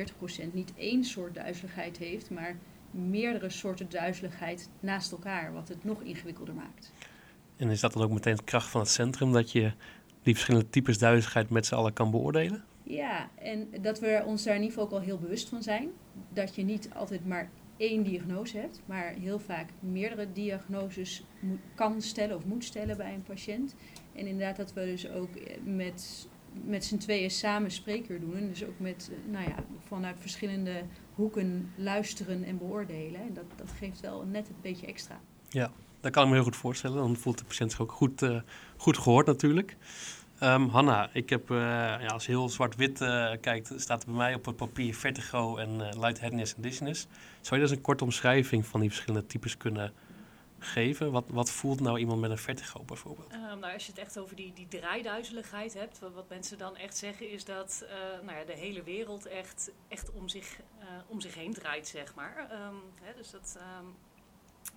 niet 0.52 0.72
één 0.76 1.04
soort 1.04 1.34
duizeligheid 1.34 1.98
heeft, 1.98 2.30
maar 2.30 2.56
meerdere 2.90 3.50
soorten 3.50 3.88
duizeligheid 3.88 4.68
naast 4.80 5.12
elkaar, 5.12 5.52
wat 5.52 5.68
het 5.68 5.84
nog 5.84 6.02
ingewikkelder 6.02 6.54
maakt. 6.54 6.92
En 7.56 7.70
is 7.70 7.80
dat 7.80 7.92
dan 7.92 8.02
ook 8.02 8.10
meteen 8.10 8.36
de 8.36 8.44
kracht 8.44 8.68
van 8.68 8.80
het 8.80 8.90
centrum, 8.90 9.32
dat 9.32 9.52
je 9.52 9.72
die 10.22 10.34
verschillende 10.34 10.70
types 10.70 10.98
duizeligheid 10.98 11.50
met 11.50 11.66
z'n 11.66 11.74
allen 11.74 11.92
kan 11.92 12.10
beoordelen? 12.10 12.64
Ja, 12.82 13.30
en 13.34 13.68
dat 13.80 13.98
we 13.98 14.22
ons 14.26 14.42
daar 14.42 14.54
in 14.54 14.60
ieder 14.62 14.74
geval 14.74 14.90
ook 14.90 15.00
al 15.00 15.06
heel 15.06 15.18
bewust 15.18 15.48
van 15.48 15.62
zijn. 15.62 15.88
Dat 16.28 16.54
je 16.54 16.62
niet 16.62 16.88
altijd 16.94 17.26
maar 17.26 17.50
één 17.76 18.02
diagnose 18.02 18.58
hebt, 18.58 18.80
maar 18.86 19.14
heel 19.20 19.38
vaak 19.38 19.68
meerdere 19.80 20.32
diagnoses 20.32 21.24
moet, 21.40 21.58
kan 21.74 22.02
stellen 22.02 22.36
of 22.36 22.44
moet 22.44 22.64
stellen 22.64 22.96
bij 22.96 23.14
een 23.14 23.22
patiënt. 23.22 23.74
En 24.12 24.26
inderdaad 24.26 24.56
dat 24.56 24.72
we 24.72 24.84
dus 24.84 25.10
ook 25.10 25.36
eh, 25.36 25.56
met, 25.64 26.28
met 26.64 26.84
z'n 26.84 26.96
tweeën 26.96 27.30
samen 27.30 27.70
spreekuur 27.70 28.20
doen. 28.20 28.36
En 28.36 28.48
dus 28.48 28.64
ook 28.64 28.78
met, 28.78 29.10
eh, 29.12 29.32
nou 29.32 29.48
ja, 29.48 29.54
vanuit 29.86 30.16
verschillende 30.20 30.82
hoeken 31.14 31.72
luisteren 31.76 32.44
en 32.44 32.58
beoordelen. 32.58 33.20
En 33.20 33.34
dat, 33.34 33.44
dat 33.56 33.70
geeft 33.78 34.00
wel 34.00 34.24
net 34.24 34.48
een 34.48 34.54
beetje 34.62 34.86
extra. 34.86 35.20
Dat 36.00 36.12
kan 36.12 36.22
ik 36.22 36.28
me 36.28 36.34
heel 36.34 36.44
goed 36.44 36.56
voorstellen. 36.56 36.96
Dan 36.96 37.16
voelt 37.16 37.38
de 37.38 37.44
patiënt 37.44 37.70
zich 37.70 37.80
ook 37.80 37.92
goed, 37.92 38.22
eh, 38.22 38.40
goed 38.76 38.98
gehoord 38.98 39.26
natuurlijk. 39.26 39.76
Ehm, 40.38 40.68
Hanna, 40.68 41.10
ik 41.12 41.30
heb, 41.30 41.50
eh, 41.50 41.56
ja, 41.56 42.06
als 42.06 42.26
je 42.26 42.32
heel 42.32 42.48
zwart-wit 42.48 42.98
kijkt, 43.40 43.72
staat 43.76 44.06
bij 44.06 44.14
mij 44.14 44.34
op 44.34 44.44
het 44.44 44.56
papier 44.56 44.94
vertigo 44.94 45.56
en 45.56 45.76
lightheadedness 45.76 46.54
en 46.54 46.62
dizziness. 46.62 47.06
Zou 47.40 47.60
je 47.60 47.66
dus 47.66 47.76
een 47.76 47.82
korte 47.82 48.04
omschrijving 48.04 48.66
van 48.66 48.80
die 48.80 48.88
verschillende 48.88 49.26
types 49.26 49.56
kunnen 49.56 49.92
geven? 50.62 51.12
Wat, 51.12 51.24
wat 51.28 51.50
voelt 51.50 51.80
nou 51.80 51.98
iemand 51.98 52.20
met 52.20 52.30
een 52.30 52.38
vertigo 52.38 52.82
bijvoorbeeld? 52.82 53.32
Ehm, 53.32 53.58
nou, 53.58 53.72
als 53.72 53.86
je 53.86 53.92
het 53.92 54.00
echt 54.00 54.18
over 54.18 54.36
die, 54.36 54.52
die 54.52 54.68
draaiduizeligheid 54.68 55.74
hebt, 55.74 55.98
wat, 55.98 56.28
mensen 56.28 56.58
dan 56.58 56.76
echt 56.76 56.96
zeggen 56.96 57.30
is 57.30 57.44
dat 57.44 57.84
eh, 57.88 57.96
nou 58.26 58.38
ja, 58.38 58.44
de 58.44 58.52
hele 58.52 58.82
wereld 58.82 59.26
echt, 59.26 59.70
echt 59.88 60.12
om, 60.12 60.28
zich, 60.28 60.60
eh, 60.78 60.86
om 61.06 61.20
zich 61.20 61.34
heen 61.34 61.52
draait, 61.52 61.88
zeg 61.88 62.14
maar. 62.14 62.50
Ehm, 62.50 62.74
hè, 63.02 63.14
dus 63.14 63.30
dat, 63.30 63.56
ehm, 63.58 63.86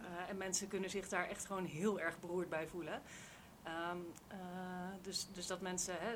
eh, 0.06 0.30
en 0.30 0.38
mensen 0.38 0.68
kunnen 0.68 0.90
zich 0.90 1.10
daar 1.10 1.30
echt 1.30 1.46
gewoon 1.46 1.66
heel 1.66 2.00
erg 2.00 2.20
beroerd 2.20 2.50
bij 2.50 2.68
voelen. 2.68 3.02
Dus, 5.02 5.28
dus 5.34 5.48
dat 5.48 5.62
mensen 5.62 5.96
hè, 6.00 6.16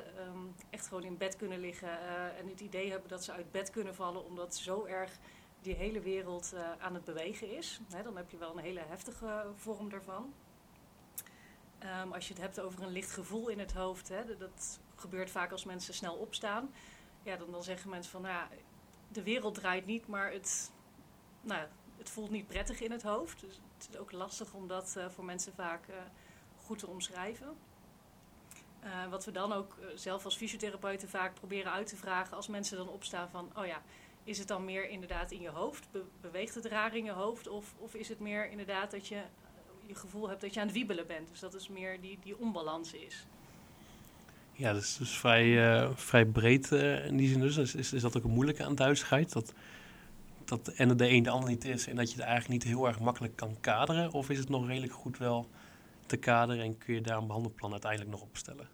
echt 0.70 0.86
gewoon 0.86 1.04
in 1.04 1.16
bed 1.16 1.36
kunnen 1.36 1.60
liggen 1.60 2.00
en 2.36 2.48
het 2.48 2.60
idee 2.60 2.90
hebben 2.90 3.08
dat 3.08 3.24
ze 3.24 3.32
uit 3.32 3.50
bed 3.50 3.70
kunnen 3.70 3.94
vallen 3.94 4.24
omdat 4.24 4.56
zo 4.56 4.84
erg 4.84 5.18
die 5.62 5.74
hele 5.74 6.00
wereld 6.00 6.52
eh, 6.52 6.70
aan 6.78 6.94
het 6.94 7.04
bewegen 7.04 7.56
is. 7.56 7.80
Hè, 7.92 8.02
dan 8.02 8.16
heb 8.16 8.30
je 8.30 8.36
wel 8.38 8.50
een 8.56 8.62
hele 8.62 8.80
heftige 8.80 9.46
vorm 9.54 9.88
daarvan. 9.90 10.34
Ehm, 11.78 12.12
als 12.12 12.28
je 12.28 12.32
het 12.34 12.42
hebt 12.42 12.60
over 12.60 12.82
een 12.82 12.92
licht 12.92 13.10
gevoel 13.10 13.48
in 13.48 13.58
het 13.58 13.72
hoofd, 13.72 14.08
hè, 14.08 14.36
dat- 14.36 14.80
gebeurt 14.94 15.30
vaak 15.30 15.52
als 15.52 15.64
mensen 15.64 15.94
snel 15.94 16.14
opstaan. 16.14 16.70
Ja, 17.22 17.36
dan, 17.36 17.50
dan 17.50 17.62
zeggen 17.62 17.90
mensen 17.90 18.12
van, 18.12 18.22
nou, 18.22 18.48
de 19.08 19.22
wereld 19.22 19.54
draait 19.54 19.86
niet, 19.86 20.06
maar 20.06 20.32
het, 20.32 20.70
nou, 21.40 21.66
het 21.98 22.10
voelt 22.10 22.30
niet 22.30 22.46
prettig 22.46 22.80
in 22.80 22.90
het 22.90 23.02
hoofd. 23.02 23.40
Dus 23.40 23.60
het 23.78 23.88
is 23.90 23.98
ook 23.98 24.12
lastig 24.12 24.54
om 24.54 24.66
dat 24.68 24.94
eh, 24.96 25.08
voor 25.08 25.24
mensen 25.24 25.52
vaak 25.54 25.88
eh, 25.88 25.96
goed 26.64 26.78
te 26.78 26.86
omschrijven. 26.86 27.56
Wat 29.10 29.24
we 29.24 29.30
dan 29.30 29.52
ook 29.52 29.76
zelf 29.94 30.24
als 30.24 30.36
fysiotherapeuten 30.36 31.08
vaak 31.08 31.34
proberen 31.34 31.72
uit 31.72 31.86
te 31.86 31.96
vragen 31.96 32.36
als 32.36 32.48
mensen 32.48 32.76
dan 32.76 32.88
opstaan 32.88 33.28
van, 33.30 33.50
oh 33.56 33.66
ja, 33.66 33.82
is 34.24 34.38
het 34.38 34.48
dan 34.48 34.64
meer 34.64 34.88
inderdaad 34.88 35.30
in 35.30 35.40
je 35.40 35.48
hoofd? 35.48 35.88
Be- 35.90 36.04
beweegt 36.20 36.54
het 36.54 36.64
raar 36.64 36.96
in 36.96 37.04
je 37.04 37.12
hoofd? 37.12 37.48
Of, 37.48 37.74
of 37.78 37.94
is 37.94 38.08
het 38.08 38.20
meer 38.20 38.50
inderdaad 38.50 38.90
dat 38.90 39.06
je 39.06 39.14
eh, 39.14 39.22
je 39.86 39.94
gevoel 39.94 40.28
hebt 40.28 40.40
dat 40.40 40.54
je 40.54 40.60
aan 40.60 40.66
het 40.66 40.76
wiebelen 40.76 41.06
bent? 41.06 41.28
Dus 41.28 41.40
dat 41.40 41.54
is 41.54 41.68
meer 41.68 42.00
die, 42.00 42.18
die 42.22 42.38
onbalans 42.38 42.92
is. 42.92 43.26
Ja, 44.52 44.72
dat 44.72 44.82
is 44.82 44.96
dus 44.96 45.18
vrij, 45.18 45.72
eh, 45.72 45.90
vrij 45.94 46.26
breed 46.26 46.72
eh, 46.72 47.06
in 47.06 47.16
die 47.16 47.28
zin 47.28 47.40
dus. 47.40 47.56
Is, 47.74 47.92
is, 47.92 48.02
dat 48.02 48.16
ook 48.16 48.24
een 48.24 48.30
moeilijke 48.30 48.64
aan? 48.64 48.74
Dat, 48.74 49.52
dat 50.44 50.68
en 50.68 50.96
de 50.96 51.08
een 51.08 51.22
de 51.22 51.30
ander 51.30 51.48
niet 51.48 51.64
is 51.64 51.86
en 51.86 51.96
dat 51.96 52.10
je 52.10 52.16
het 52.16 52.24
eigenlijk 52.24 52.64
niet 52.64 52.74
heel 52.74 52.86
erg 52.86 53.00
makkelijk 53.00 53.36
kan 53.36 53.56
kaderen? 53.60 54.12
Of 54.12 54.30
is 54.30 54.38
het 54.38 54.48
nog 54.48 54.66
redelijk 54.66 54.92
goed 54.92 55.18
wel 55.18 55.48
te 56.06 56.16
kaderen 56.16 56.64
en 56.64 56.78
kun 56.78 56.94
je 56.94 57.00
daar 57.00 57.16
een 57.16 57.26
behandelplan 57.26 57.72
uiteindelijk 57.72 58.10
nog 58.10 58.22
op 58.22 58.36
stellen? 58.36 58.68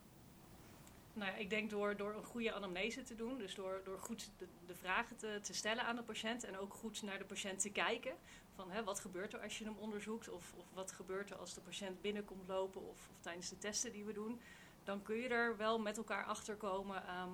Nou 1.16 1.30
ja, 1.30 1.36
ik 1.36 1.50
denk 1.50 1.70
door, 1.70 1.96
door 1.96 2.14
een 2.14 2.24
goede 2.24 2.52
anamnese 2.52 3.02
te 3.02 3.14
doen, 3.14 3.38
dus 3.38 3.54
door, 3.54 3.80
door 3.84 3.98
goed 3.98 4.30
de, 4.66 4.74
vragen 4.74 5.16
te, 5.16 5.38
te 5.42 5.54
stellen 5.54 5.84
aan 5.84 5.96
de 5.96 6.02
patiënt 6.02 6.44
en 6.44 6.58
ook 6.58 6.74
goed 6.74 7.02
naar 7.02 7.18
de 7.18 7.24
patiënt 7.24 7.60
te 7.60 7.70
kijken. 7.70 8.14
Van 8.54 8.70
hè, 8.70 8.84
wat 8.84 9.00
gebeurt 9.00 9.32
er 9.32 9.40
als 9.40 9.58
je 9.58 9.64
hem 9.64 9.76
onderzoekt 9.78 10.28
of, 10.28 10.52
of 10.56 10.64
wat 10.72 10.92
gebeurt 10.92 11.30
er 11.30 11.36
als 11.36 11.54
de 11.54 11.60
patiënt 11.60 12.00
binnenkomt 12.00 12.48
lopen 12.48 12.88
of, 12.88 13.08
of 13.10 13.20
tijdens 13.20 13.48
de 13.48 13.58
testen 13.58 13.92
die 13.92 14.04
we 14.04 14.12
doen. 14.12 14.40
Dan 14.84 15.02
kun 15.02 15.16
je 15.16 15.28
er 15.28 15.56
wel 15.56 15.78
met 15.78 15.96
elkaar 15.96 16.24
achter 16.24 16.56
komen 16.56 17.06
ehm, 17.06 17.30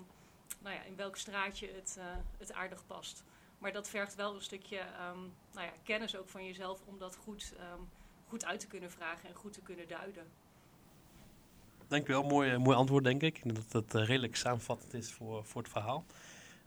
nou 0.60 0.74
ja, 0.74 0.82
in 0.82 0.96
welk 0.96 1.16
straatje 1.16 1.72
het, 1.72 1.96
eh, 1.98 2.16
het 2.38 2.52
aardig 2.52 2.86
past. 2.86 3.24
Maar 3.58 3.72
dat 3.72 3.88
vergt 3.88 4.14
wel 4.14 4.34
een 4.34 4.42
stukje 4.42 4.78
ehm, 4.78 5.20
nou 5.52 5.66
ja, 5.66 5.72
kennis 5.82 6.16
ook 6.16 6.28
van 6.28 6.46
jezelf 6.46 6.80
om 6.84 6.98
dat 6.98 7.16
goed, 7.16 7.54
ehm, 7.58 7.80
goed 8.28 8.44
uit 8.44 8.60
te 8.60 8.66
kunnen 8.66 8.90
vragen 8.90 9.28
en 9.28 9.34
goed 9.34 9.52
te 9.52 9.62
kunnen 9.62 9.88
duiden. 9.88 10.30
Dankjewel, 11.92 12.22
mooi, 12.22 12.58
mooi 12.58 12.76
antwoord 12.76 13.04
denk 13.04 13.22
ik. 13.22 13.38
Ik 13.44 13.54
dat 13.54 13.72
het 13.72 13.94
eh, 13.94 14.06
redelijk 14.06 14.36
samenvattend 14.36 14.94
is 14.94 15.12
voor, 15.12 15.44
voor 15.44 15.62
het 15.62 15.70
verhaal. 15.70 16.04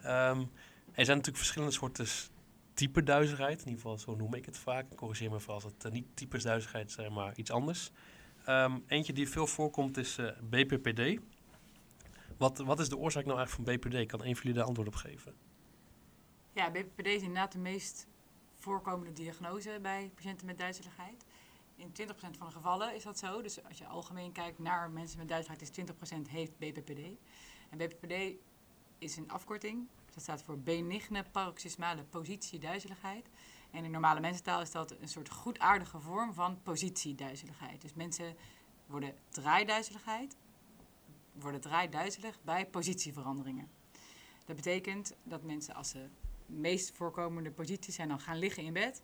Ehm, 0.01 0.39
er 0.91 1.05
zijn 1.05 1.17
natuurlijk 1.17 1.37
verschillende 1.37 1.73
soorten 1.73 2.05
type 2.73 3.03
duizigheid. 3.03 3.59
In 3.59 3.67
ieder 3.67 3.81
geval, 3.81 3.97
zo 3.97 4.15
noem 4.15 4.33
ik 4.33 4.45
het 4.45 4.57
vaak. 4.57 4.95
Corrigeer 4.95 5.31
me 5.31 5.39
vooral 5.39 5.55
als 5.55 5.73
het 5.73 5.85
eh, 5.85 5.91
niet 5.91 6.05
types 6.13 6.43
duizigheid 6.43 6.91
zijn, 6.91 7.13
maar 7.13 7.35
iets 7.35 7.51
anders. 7.51 7.91
Ehm, 8.45 8.79
eentje 8.87 9.13
die 9.13 9.29
veel 9.29 9.47
voorkomt 9.47 9.97
is 9.97 10.17
eh, 10.17 10.31
BPPD. 10.49 11.21
Wat, 12.37 12.57
wat 12.57 12.79
is 12.79 12.89
de 12.89 12.97
oorzaak 12.97 13.25
nou 13.25 13.37
eigenlijk 13.37 13.69
van 13.69 13.91
BPD? 13.91 14.07
Kan 14.07 14.19
een 14.19 14.35
van 14.35 14.43
jullie 14.43 14.57
daar 14.57 14.67
antwoord 14.67 14.87
op 14.87 14.95
geven? 14.95 15.33
Ja, 16.53 16.71
BPPD 16.71 17.05
is 17.05 17.21
inderdaad 17.21 17.51
de 17.51 17.59
meest 17.59 18.07
voorkomende 18.57 19.13
diagnose 19.13 19.79
bij 19.81 20.11
patiënten 20.15 20.45
met 20.45 20.57
duizeligheid. 20.57 21.25
In 21.75 21.89
20% 21.89 21.93
van 22.37 22.47
de 22.47 22.53
gevallen 22.53 22.95
is 22.95 23.03
dat 23.03 23.17
zo. 23.17 23.41
Dus 23.41 23.63
als 23.63 23.77
je 23.77 23.87
algemeen 23.87 24.31
kijkt 24.31 24.59
naar 24.59 24.89
mensen 24.89 25.17
met 25.17 25.27
duizeligheid, 25.27 25.77
is 25.77 26.17
20% 26.27 26.29
heeft 26.29 26.57
BPPD. 26.57 26.99
En 27.69 27.77
BPPD 27.77 28.37
is 28.97 29.17
een 29.17 29.31
afkorting. 29.31 29.87
Dat 30.13 30.23
staat 30.23 30.43
voor 30.43 30.59
benigne 30.59 31.23
paroxysmale 31.31 32.03
positieduizeligheid. 32.03 33.29
En 33.71 33.85
in 33.85 33.91
normale 33.91 34.19
mensentaal 34.19 34.61
is 34.61 34.71
dat 34.71 34.91
een 34.91 35.07
soort 35.07 35.29
goedaardige 35.29 35.99
vorm 35.99 36.33
van 36.33 36.61
positieduizeligheid. 36.63 37.81
Dus 37.81 37.93
mensen 37.93 38.35
worden 38.85 39.15
draaiduizeligheid, 39.29 40.35
worden 41.31 41.61
draaiduizelig 41.61 42.39
bij 42.43 42.67
positieveranderingen. 42.67 43.69
Dat 44.45 44.55
betekent 44.55 45.15
dat 45.23 45.43
mensen 45.43 45.75
als 45.75 45.89
ze 45.89 46.07
meest 46.45 46.95
voorkomende 46.95 47.51
posities 47.51 47.95
zijn 47.95 48.07
dan 48.07 48.19
gaan 48.19 48.37
liggen 48.37 48.63
in 48.63 48.73
bed, 48.73 49.01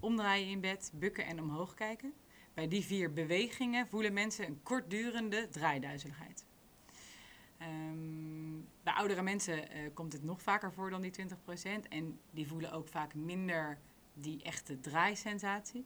omdraaien 0.00 0.48
in 0.48 0.60
bed, 0.60 0.92
bukken 0.94 1.26
en 1.26 1.40
omhoog 1.40 1.74
kijken. 1.74 2.12
Bij 2.54 2.68
die 2.68 2.84
vier 2.84 3.12
bewegingen 3.12 3.88
voelen 3.88 4.12
mensen 4.12 4.46
een 4.46 4.60
kortdurende 4.62 5.48
draaiduizeligheid. 5.48 6.44
Um, 7.62 8.68
bij 8.82 8.92
oudere 8.92 9.22
mensen 9.22 9.58
uh, 9.58 9.90
komt 9.94 10.12
het 10.12 10.22
nog 10.22 10.42
vaker 10.42 10.72
voor 10.72 10.90
dan 10.90 11.00
die 11.00 11.12
20%. 11.20 11.88
En 11.88 12.18
die 12.30 12.48
voelen 12.48 12.72
ook 12.72 12.88
vaak 12.88 13.14
minder 13.14 13.78
die 14.14 14.42
echte 14.42 14.80
draaisensatie. 14.80 15.84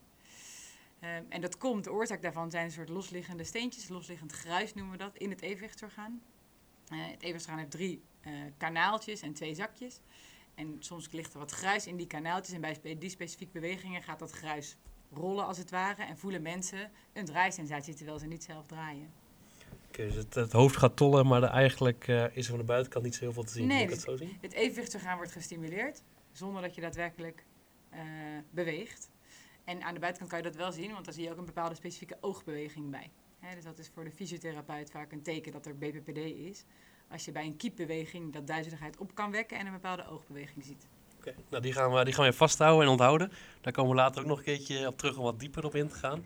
Um, 1.00 1.26
en 1.28 1.40
dat 1.40 1.58
komt, 1.58 1.84
de 1.84 1.92
oorzaak 1.92 2.22
daarvan 2.22 2.50
zijn 2.50 2.64
een 2.64 2.70
soort 2.70 2.88
losliggende 2.88 3.44
steentjes, 3.44 3.88
losliggend 3.88 4.32
gruis 4.32 4.74
noemen 4.74 4.92
we 4.92 4.98
dat, 4.98 5.16
in 5.16 5.30
het 5.30 5.40
evenwichtsorgaan. 5.40 6.22
Uh, 6.92 7.06
het 7.06 7.22
evenwichtsorgaan 7.22 7.58
heeft 7.58 7.70
drie 7.70 8.02
uh, 8.26 8.32
kanaaltjes 8.56 9.20
en 9.20 9.32
twee 9.32 9.54
zakjes. 9.54 10.00
En 10.54 10.76
soms 10.78 11.10
ligt 11.10 11.32
er 11.32 11.38
wat 11.38 11.50
gruis 11.50 11.86
in 11.86 11.96
die 11.96 12.06
kanaaltjes 12.06 12.54
en 12.54 12.60
bij 12.60 12.98
die 12.98 13.10
specifieke 13.10 13.52
bewegingen 13.52 14.02
gaat 14.02 14.18
dat 14.18 14.30
gruis 14.30 14.76
rollen 15.12 15.46
als 15.46 15.58
het 15.58 15.70
ware. 15.70 16.02
En 16.02 16.18
voelen 16.18 16.42
mensen 16.42 16.90
een 17.12 17.24
draaisensatie 17.24 17.94
terwijl 17.94 18.18
ze 18.18 18.26
niet 18.26 18.44
zelf 18.44 18.66
draaien. 18.66 19.12
Okay, 19.88 20.06
dus 20.06 20.14
het, 20.14 20.34
het, 20.34 20.52
hoofd 20.52 20.76
gaat 20.76 20.96
tollen, 20.96 21.26
maar 21.26 21.40
de, 21.40 21.46
eigenlijk 21.46 22.08
uh, 22.08 22.36
is 22.36 22.44
er 22.44 22.50
van 22.50 22.58
de 22.58 22.64
buitenkant 22.64 23.04
niet 23.04 23.14
zo 23.14 23.20
heel 23.20 23.32
veel 23.32 23.44
te 23.44 23.52
zien. 23.52 23.66
Nee, 23.66 23.86
dus 23.86 24.06
het, 24.06 24.22
het 24.40 24.52
evenwichtsorgaan 24.52 25.16
wordt 25.16 25.32
gestimuleerd 25.32 26.02
zonder 26.32 26.62
dat 26.62 26.74
je 26.74 26.80
daadwerkelijk 26.80 27.44
uh, 27.92 28.00
beweegt. 28.50 29.10
En 29.64 29.82
aan 29.82 29.94
de 29.94 30.00
buitenkant 30.00 30.30
kan 30.30 30.42
je 30.42 30.56
dat 30.56 30.56
wel 30.56 30.72
zien, 30.72 30.92
want 30.92 31.04
daar 31.04 31.14
zie 31.14 31.24
je 31.24 31.30
ook 31.30 31.38
een 31.38 31.44
bepaalde 31.44 31.74
specifieke 31.74 32.16
oogbeweging 32.20 32.90
bij. 32.90 33.10
Dus 33.54 33.64
dat 33.64 33.78
is 33.78 33.90
voor 33.94 34.04
de 34.04 34.10
fysiotherapeut 34.10 34.90
vaak 34.90 35.12
een 35.12 35.22
teken 35.22 35.52
dat 35.52 35.66
er 35.66 35.76
BPPD 35.76 36.18
is. 36.18 36.64
Als 37.14 37.24
je 37.24 37.32
bij 37.32 37.44
een 37.44 37.56
kiepbeweging 37.56 38.32
dat 38.32 38.46
duizeligheid 38.46 38.98
op 38.98 39.14
kan 39.14 39.30
wekken 39.30 39.58
en 39.58 39.66
een 39.66 39.72
bepaalde 39.72 40.08
oogbeweging 40.08 40.64
ziet. 40.64 40.86
Oké, 41.16 41.28
okay. 41.28 41.44
nou 41.50 41.62
die 41.62 41.72
gaan, 41.72 41.92
we, 41.92 42.04
die 42.04 42.14
gaan 42.14 42.24
we 42.24 42.32
vasthouden 42.32 42.84
en 42.84 42.90
onthouden. 42.90 43.32
Daar 43.60 43.72
komen 43.72 43.90
we 43.90 43.96
later 43.96 44.22
ook 44.22 44.28
nog 44.28 44.38
een 44.38 44.44
keertje 44.44 44.86
op 44.86 44.98
terug 44.98 45.16
om 45.16 45.24
wat 45.24 45.40
dieper 45.40 45.64
op 45.64 45.74
in 45.74 45.88
te 45.88 45.94
gaan. 45.94 46.24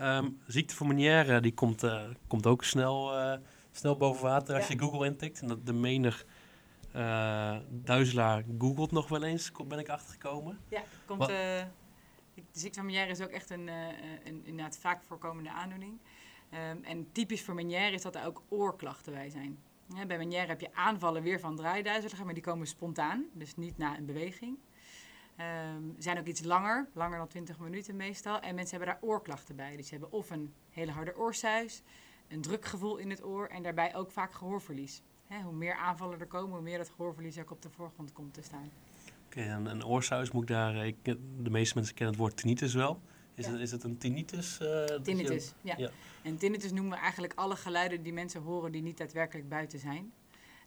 Um, 0.00 0.40
ziekte 0.46 0.74
van 0.74 0.86
Meniere, 0.86 1.40
die 1.40 1.54
komt, 1.54 1.82
uh, 1.82 2.02
komt 2.26 2.46
ook 2.46 2.64
snel, 2.64 3.18
uh, 3.18 3.36
snel 3.72 3.96
boven 3.96 4.22
water 4.22 4.54
als 4.54 4.66
ja. 4.66 4.74
je 4.74 4.80
Google 4.80 5.06
intikt. 5.06 5.40
En 5.40 5.48
dat 5.48 5.66
de 5.66 5.72
menig 5.72 6.26
uh, 6.96 7.56
duizelaar 7.68 8.44
googelt 8.58 8.92
nog 8.92 9.08
wel 9.08 9.22
eens, 9.22 9.52
ben 9.68 9.78
ik 9.78 9.88
achtergekomen. 9.88 10.58
Ja, 10.68 10.82
komt, 11.04 11.26
de 11.26 11.66
ziekte 12.52 12.78
van 12.78 12.86
Meniere 12.86 13.10
is 13.10 13.20
ook 13.20 13.30
echt 13.30 13.50
een, 13.50 13.68
een 14.24 14.40
inderdaad 14.44 14.78
vaak 14.78 15.02
voorkomende 15.02 15.50
aandoening. 15.50 15.98
Um, 16.70 16.84
en 16.84 17.12
typisch 17.12 17.42
voor 17.42 17.54
Meniere 17.54 17.92
is 17.92 18.02
dat 18.02 18.14
er 18.14 18.26
ook 18.26 18.42
oorklachten 18.48 19.12
bij 19.12 19.30
zijn. 19.30 19.58
Bij 20.06 20.18
Meniere 20.18 20.46
heb 20.46 20.60
je 20.60 20.74
aanvallen 20.74 21.22
weer 21.22 21.40
van 21.40 21.56
draaiduizeligheid, 21.56 22.24
maar 22.24 22.34
die 22.34 22.42
komen 22.42 22.66
spontaan, 22.66 23.24
dus 23.32 23.56
niet 23.56 23.78
na 23.78 23.96
een 23.96 24.06
beweging. 24.06 24.58
Um, 25.76 25.94
zijn 25.98 26.18
ook 26.18 26.26
iets 26.26 26.44
langer, 26.44 26.88
langer 26.92 27.18
dan 27.18 27.28
20 27.28 27.58
minuten 27.58 27.96
meestal. 27.96 28.40
En 28.40 28.54
mensen 28.54 28.76
hebben 28.76 28.94
daar 28.94 29.10
oorklachten 29.10 29.56
bij. 29.56 29.76
Dus 29.76 29.86
ze 29.86 29.90
hebben 29.90 30.12
of 30.12 30.30
een 30.30 30.54
hele 30.70 30.90
harde 30.90 31.16
oorsuis, 31.16 31.82
een 32.28 32.40
drukgevoel 32.40 32.96
in 32.96 33.10
het 33.10 33.24
oor 33.24 33.46
en 33.46 33.62
daarbij 33.62 33.94
ook 33.94 34.10
vaak 34.10 34.32
gehoorverlies. 34.32 35.02
Hoe 35.44 35.52
meer 35.52 35.74
aanvallen 35.74 36.20
er 36.20 36.26
komen, 36.26 36.54
hoe 36.54 36.62
meer 36.62 36.78
dat 36.78 36.88
gehoorverlies 36.88 37.38
ook 37.38 37.50
op 37.50 37.62
de 37.62 37.70
voorgrond 37.70 38.12
komt 38.12 38.34
te 38.34 38.42
staan. 38.42 38.70
Oké, 39.26 39.40
en 39.40 39.66
een 39.66 39.84
oorsuis 39.84 40.30
moet 40.30 40.42
ik 40.42 40.48
daar... 40.48 40.86
Ik, 40.86 41.04
de 41.04 41.50
meeste 41.50 41.74
mensen 41.74 41.94
kennen 41.94 42.14
het 42.14 42.22
woord 42.22 42.36
tinnitus 42.36 42.74
wel. 42.74 43.00
Is, 43.36 43.44
ja. 43.44 43.52
het, 43.52 43.60
is 43.60 43.70
het 43.70 43.84
een 43.84 43.98
tinnitus? 43.98 44.58
Uh, 44.62 44.84
tinnitus, 44.84 45.52
ja. 45.60 45.74
ja. 45.76 45.90
En 46.22 46.36
tinnitus 46.36 46.72
noemen 46.72 46.92
we 46.92 46.98
eigenlijk 46.98 47.32
alle 47.36 47.56
geluiden 47.56 48.02
die 48.02 48.12
mensen 48.12 48.42
horen 48.42 48.72
die 48.72 48.82
niet 48.82 48.98
daadwerkelijk 48.98 49.48
buiten 49.48 49.78
zijn. 49.78 50.12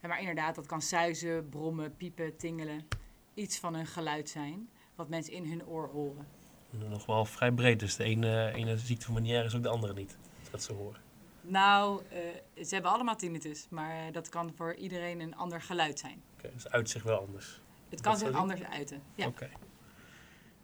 Maar 0.02 0.20
inderdaad, 0.20 0.56
dat 0.56 0.66
kan 0.66 0.82
suizen, 0.82 1.50
brommen, 1.50 1.96
piepen, 1.98 2.38
tingelen 2.38 2.88
iets 3.34 3.58
van 3.58 3.74
een 3.74 3.86
geluid 3.86 4.30
zijn 4.30 4.70
wat 4.96 5.10
mensen 5.10 5.34
in 5.34 5.46
hun 5.46 5.66
oor 5.68 5.90
horen. 5.90 6.28
Nog 6.70 7.06
wel 7.06 7.26
vrij 7.26 7.52
breed, 7.52 7.80
dus 7.80 7.96
de 7.96 8.04
ene, 8.04 8.52
ene 8.56 8.78
ziekte 8.78 9.06
van 9.06 9.14
Meniere 9.14 9.44
is 9.44 9.56
ook 9.56 9.64
de 9.64 9.70
andere 9.70 9.94
niet, 9.94 10.18
dat 10.52 10.64
ze 10.64 10.74
horen. 10.74 11.02
Nou, 11.42 12.02
uh, 12.14 12.64
ze 12.66 12.74
hebben 12.74 12.92
allemaal 12.92 13.16
tinnitus, 13.16 13.68
maar 13.70 14.12
dat 14.12 14.30
kan 14.30 14.54
voor 14.56 14.74
iedereen 14.74 15.20
een 15.20 15.36
ander 15.36 15.62
geluid 15.62 16.00
zijn. 16.00 16.22
Oké, 16.34 16.38
okay, 16.38 16.52
dus 16.54 16.64
het 16.64 16.72
uit 16.72 16.90
zich 16.90 17.04
wel 17.04 17.20
anders. 17.20 17.62
Het 17.90 18.02
kan 18.02 18.18
zich 18.18 18.32
anders 18.32 18.64
uiten, 18.64 19.02
ja. 19.16 19.28
Oké. 19.28 19.44
Okay. 19.44 19.58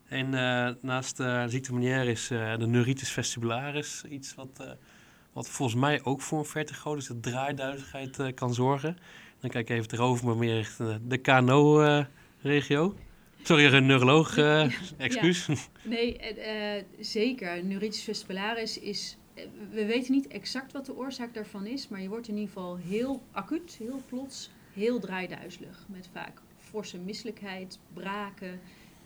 En 0.08 0.34
uh, 0.34 0.70
naast 0.82 1.18
de 1.18 1.24
uh, 1.24 1.44
ziekte 1.48 1.74
Meniere 1.74 2.12
is 2.12 2.32
uh, 2.32 2.58
de 2.58 2.68
neuritis 2.68 3.10
vestibularis 3.10 4.04
iets 4.10 4.36
wat, 4.36 4.78
wat 5.34 5.50
volgens 5.50 5.80
mij 5.80 6.04
ook 6.04 6.22
voor 6.22 6.40
een 6.40 6.46
vertigo, 6.46 6.96
dus 6.96 7.08
de 7.08 7.20
draaiduizigheid 7.20 8.34
kan 8.34 8.54
zorgen. 8.54 8.98
Dan 9.40 9.50
kijk 9.50 9.70
ik 9.70 9.78
even 9.78 9.92
erover, 9.94 10.26
maar 10.26 10.38
meer 10.38 10.56
richting 10.56 11.00
de 11.08 11.18
KNO 11.18 11.82
regio. 12.42 12.96
Sorry, 13.46 13.74
een 13.74 13.86
neuroloog, 13.86 14.38
uh, 14.38 14.72
excuus. 14.98 15.46
Ja. 15.46 15.56
Nee, 15.84 16.20
uh, 16.38 16.84
zeker. 17.00 17.64
Neuritis 17.64 18.04
vestibularis 18.04 18.80
is... 18.80 19.18
we 19.72 19.86
weten 19.86 20.14
niet 20.14 20.28
exact 20.28 20.72
wat 20.72 20.86
de 20.86 20.96
oorzaak 20.96 21.34
daarvan 21.34 21.66
is, 21.66 21.88
maar 21.88 22.02
je 22.02 22.10
wordt 22.10 22.28
in 22.28 22.34
ieder 22.34 22.54
geval 22.54 22.76
heel 22.76 23.22
acuut, 23.32 23.76
heel 23.80 24.02
plots, 24.10 24.52
heel 24.74 25.00
draaiduizelig. 25.00 25.86
Met 25.88 26.10
vaak 26.14 26.42
forse 26.58 26.98
misselijkheid, 26.98 27.80
braken. 27.94 28.60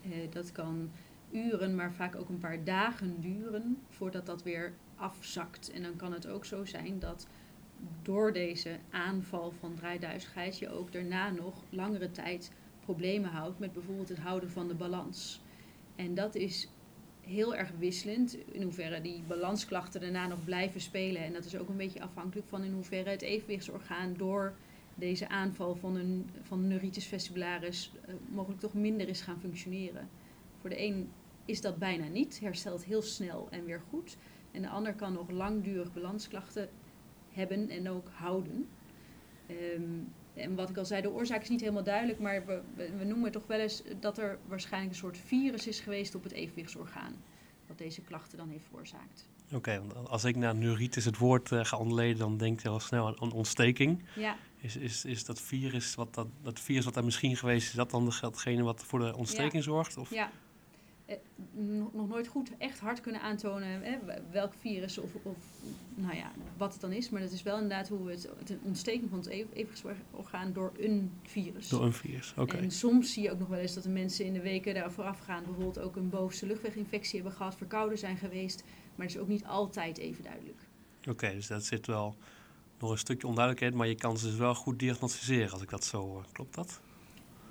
Uh, 0.05 0.13
dat 0.29 0.51
kan 0.51 0.91
uren, 1.31 1.75
maar 1.75 1.93
vaak 1.93 2.15
ook 2.15 2.29
een 2.29 2.39
paar 2.39 2.63
dagen 2.63 3.21
duren 3.21 3.77
voordat 3.89 4.25
dat 4.25 4.43
weer 4.43 4.73
afzakt. 4.95 5.71
En 5.71 5.81
dan 5.83 5.95
kan 5.95 6.13
het 6.13 6.27
ook 6.27 6.45
zo 6.45 6.65
zijn 6.65 6.99
dat 6.99 7.27
door 8.01 8.33
deze 8.33 8.77
aanval 8.89 9.51
van 9.51 9.75
draaiduizigheid 9.75 10.59
je 10.59 10.69
ook 10.69 10.91
daarna 10.91 11.29
nog 11.29 11.63
langere 11.69 12.11
tijd 12.11 12.51
problemen 12.79 13.29
houdt 13.29 13.59
met 13.59 13.73
bijvoorbeeld 13.73 14.09
het 14.09 14.19
houden 14.19 14.49
van 14.49 14.67
de 14.67 14.75
balans. 14.75 15.41
En 15.95 16.13
dat 16.13 16.35
is 16.35 16.69
heel 17.21 17.55
erg 17.55 17.71
wisselend 17.77 18.37
in 18.51 18.61
hoeverre 18.61 19.01
die 19.01 19.23
balansklachten 19.27 20.01
daarna 20.01 20.27
nog 20.27 20.43
blijven 20.43 20.81
spelen. 20.81 21.23
En 21.23 21.33
dat 21.33 21.45
is 21.45 21.57
ook 21.57 21.69
een 21.69 21.77
beetje 21.77 22.01
afhankelijk 22.01 22.47
van 22.47 22.63
in 22.63 22.73
hoeverre 22.73 23.09
het 23.09 23.21
evenwichtsorgaan 23.21 24.13
door 24.17 24.53
deze 24.99 25.29
aanval 25.29 25.75
van 25.75 25.95
een 25.95 26.29
van 26.41 26.67
neuritis 26.67 27.05
vestibularis 27.05 27.91
uh, 28.07 28.15
mogelijk 28.29 28.61
toch 28.61 28.73
minder 28.73 29.07
is 29.07 29.21
gaan 29.21 29.39
functioneren. 29.39 30.09
Voor 30.61 30.69
de 30.69 30.81
een 30.81 31.09
is 31.45 31.61
dat 31.61 31.77
bijna 31.77 32.07
niet, 32.07 32.39
herstelt 32.39 32.85
heel 32.85 33.01
snel 33.01 33.47
en 33.51 33.65
weer 33.65 33.81
goed. 33.89 34.17
En 34.51 34.61
de 34.61 34.69
ander 34.69 34.93
kan 34.93 35.13
nog 35.13 35.29
langdurig 35.29 35.93
balansklachten 35.93 36.69
hebben 37.29 37.69
en 37.69 37.89
ook 37.89 38.09
houden. 38.13 38.67
Um, 39.75 40.07
en 40.33 40.55
wat 40.55 40.69
ik 40.69 40.77
al 40.77 40.85
zei, 40.85 41.01
de 41.01 41.11
oorzaak 41.11 41.41
is 41.41 41.49
niet 41.49 41.59
helemaal 41.59 41.83
duidelijk, 41.83 42.19
maar 42.19 42.45
we, 42.45 42.61
we 42.97 43.03
noemen 43.03 43.31
toch 43.31 43.47
wel 43.47 43.59
eens 43.59 43.83
dat 43.99 44.17
er 44.17 44.39
waarschijnlijk 44.47 44.93
een 44.93 44.99
soort 44.99 45.17
virus 45.17 45.67
is 45.67 45.79
geweest 45.79 46.15
op 46.15 46.23
het 46.23 46.31
evenwichtsorgaan. 46.31 47.13
Wat 47.67 47.77
deze 47.77 48.01
klachten 48.01 48.37
dan 48.37 48.49
heeft 48.49 48.65
veroorzaakt. 48.65 49.27
Oké, 49.53 49.55
okay, 49.55 50.03
als 50.03 50.23
ik 50.23 50.35
naar 50.35 50.55
neuritis 50.55 51.05
het 51.05 51.17
woord 51.17 51.51
uh, 51.51 51.63
ga 51.63 51.77
ontleden, 51.77 52.17
dan 52.17 52.37
denk 52.37 52.59
je 52.59 52.69
al 52.69 52.79
snel 52.79 53.07
aan, 53.07 53.21
aan 53.21 53.31
ontsteking. 53.31 54.03
Ja. 54.15 54.37
Is, 54.61 54.75
is, 54.75 55.05
is 55.05 55.25
dat 55.25 55.41
virus, 55.41 55.95
wat 55.95 56.13
dat, 56.13 56.27
dat 56.41 56.59
virus 56.59 56.85
wat 56.85 56.93
daar 56.93 57.03
misschien 57.03 57.37
geweest 57.37 57.67
is, 57.67 57.73
dat 57.73 57.91
dan 57.91 58.13
datgene 58.21 58.63
wat 58.63 58.83
voor 58.83 58.99
de 58.99 59.15
ontsteking 59.15 59.53
ja. 59.53 59.61
zorgt? 59.61 59.97
Of? 59.97 60.09
Ja, 60.09 60.31
eh, 61.09 61.17
nog 61.91 62.07
nooit 62.07 62.27
goed 62.27 62.51
echt 62.57 62.79
hard 62.79 63.01
kunnen 63.01 63.21
aantonen 63.21 63.83
hè, 63.83 63.97
welk 64.31 64.53
virus 64.59 64.97
of, 64.97 65.11
of 65.23 65.37
nou 65.95 66.15
ja, 66.15 66.31
wat 66.57 66.71
het 66.71 66.81
dan 66.81 66.91
is. 66.91 67.09
Maar 67.09 67.21
dat 67.21 67.31
is 67.31 67.43
wel 67.43 67.55
inderdaad 67.55 67.87
hoe 67.87 68.09
het, 68.09 68.29
het 68.37 68.57
ontsteking 68.61 69.09
van 69.09 69.19
het 69.19 69.27
evenwichtsorgaan 69.27 70.53
door 70.53 70.71
een 70.79 71.11
virus. 71.23 71.69
Door 71.69 71.83
een 71.83 71.93
virus, 71.93 72.33
oké. 72.37 72.57
En 72.57 72.71
soms 72.71 73.13
zie 73.13 73.23
je 73.23 73.31
ook 73.31 73.39
nog 73.39 73.47
wel 73.47 73.59
eens 73.59 73.73
dat 73.73 73.83
de 73.83 73.89
mensen 73.89 74.25
in 74.25 74.33
de 74.33 74.41
weken 74.41 74.73
daar 74.73 74.91
voorafgaand 74.91 75.45
bijvoorbeeld 75.45 75.79
ook 75.79 75.95
een 75.95 76.09
bovenste 76.09 76.45
luchtweginfectie 76.45 77.19
hebben 77.19 77.37
gehad, 77.37 77.55
verkouden 77.55 77.97
zijn 77.97 78.17
geweest. 78.17 78.63
Maar 78.95 79.07
dat 79.07 79.15
is 79.15 79.21
ook 79.21 79.27
niet 79.27 79.45
altijd 79.45 79.97
even 79.97 80.23
duidelijk. 80.23 80.59
Oké, 80.99 81.09
okay, 81.09 81.33
dus 81.33 81.47
dat 81.47 81.65
zit 81.65 81.87
wel 81.87 82.15
nog 82.79 82.91
een 82.91 82.97
stukje 82.97 83.27
onduidelijkheid, 83.27 83.75
maar 83.75 83.87
je 83.87 83.95
kan 83.95 84.17
ze 84.17 84.25
dus 84.25 84.35
wel 84.35 84.55
goed 84.55 84.79
diagnosticeren 84.79 85.51
als 85.51 85.61
ik 85.61 85.69
dat 85.69 85.83
zo 85.83 86.01
hoor. 86.01 86.25
Klopt 86.31 86.55
dat? 86.55 86.81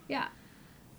Ja, 0.06 0.30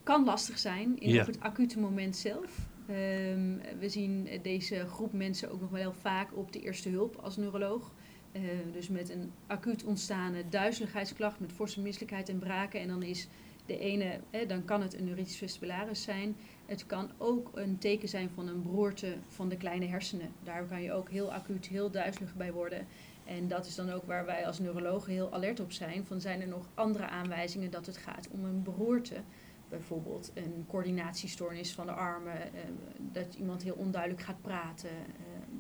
kan 0.04 0.26
lastig 0.26 0.60
zijn 0.60 1.00
in 1.00 1.14
ja. 1.14 1.26
het 1.26 1.40
acute 1.40 1.80
moment 1.80 2.16
zelf. 2.16 2.68
Um, 2.90 3.62
we 3.80 3.90
zien 3.90 4.30
deze 4.42 4.86
groep 4.88 5.14
mensen 5.14 5.52
ook 5.52 5.62
nog 5.62 5.70
wel 5.70 5.80
heel 5.80 5.94
vaak 6.02 6.38
op 6.38 6.52
de 6.52 6.60
eerste 6.60 6.90
hulp 6.90 7.16
als 7.16 7.38
neuroloog. 7.38 7.92
Uh, 8.32 8.42
dus 8.74 8.88
met 8.88 9.10
een 9.10 9.32
acuut 9.48 9.84
ontstane 9.84 10.50
duizeligheidsklacht, 10.50 11.40
met 11.40 11.52
forse 11.52 11.82
misselijkheid 11.82 12.30
en 12.30 12.40
braken. 12.40 12.80
En 12.80 12.88
dan 12.88 13.04
is 13.04 13.28
de 13.66 13.80
ene, 13.80 14.20
eh, 14.30 14.48
dan 14.48 14.66
kan 14.66 14.82
het 14.82 14.94
een 14.94 15.04
neuritis 15.04 15.38
vestibularis 15.38 16.04
zijn. 16.04 16.36
Het 16.66 16.86
kan 16.86 17.12
ook 17.18 17.52
een 17.54 17.78
teken 17.78 18.10
zijn 18.10 18.30
van 18.30 18.48
een 18.48 18.64
beroerte 18.64 19.16
van 19.28 19.50
de 19.50 19.58
kleine 19.58 19.86
hersenen. 19.86 20.32
Daar 20.44 20.66
kan 20.66 20.82
je 20.82 20.94
ook 20.94 21.10
heel 21.10 21.34
acuut, 21.34 21.68
heel 21.68 21.92
duizelig 21.92 22.36
bij 22.36 22.52
worden. 22.52 22.88
En 23.30 23.48
dat 23.48 23.66
is 23.66 23.76
dan 23.76 23.92
ook 23.92 24.06
waar 24.06 24.26
wij 24.26 24.46
als 24.46 24.60
neurologen 24.60 25.12
heel 25.12 25.34
alert 25.34 25.60
op 25.60 25.72
zijn. 25.72 26.06
Van 26.06 26.22
zijn 26.22 26.42
er 26.42 26.48
nog 26.48 26.70
andere 26.74 27.08
aanwijzingen 27.08 27.72
dat 27.72 27.86
het 27.86 27.98
gaat 27.98 28.28
om 28.32 28.46
een 28.46 28.64
beroerte? 28.64 29.22
Bijvoorbeeld 29.70 30.32
een 30.34 30.66
coördinatiestoornis 30.68 31.74
van 31.74 31.86
de 31.86 31.92
armen, 31.92 32.42
eh, 32.42 32.62
dat 32.98 33.34
iemand 33.34 33.64
heel 33.64 33.74
onduidelijk 33.74 34.22
gaat 34.22 34.42
praten. 34.42 34.90
Eh, 34.90 35.06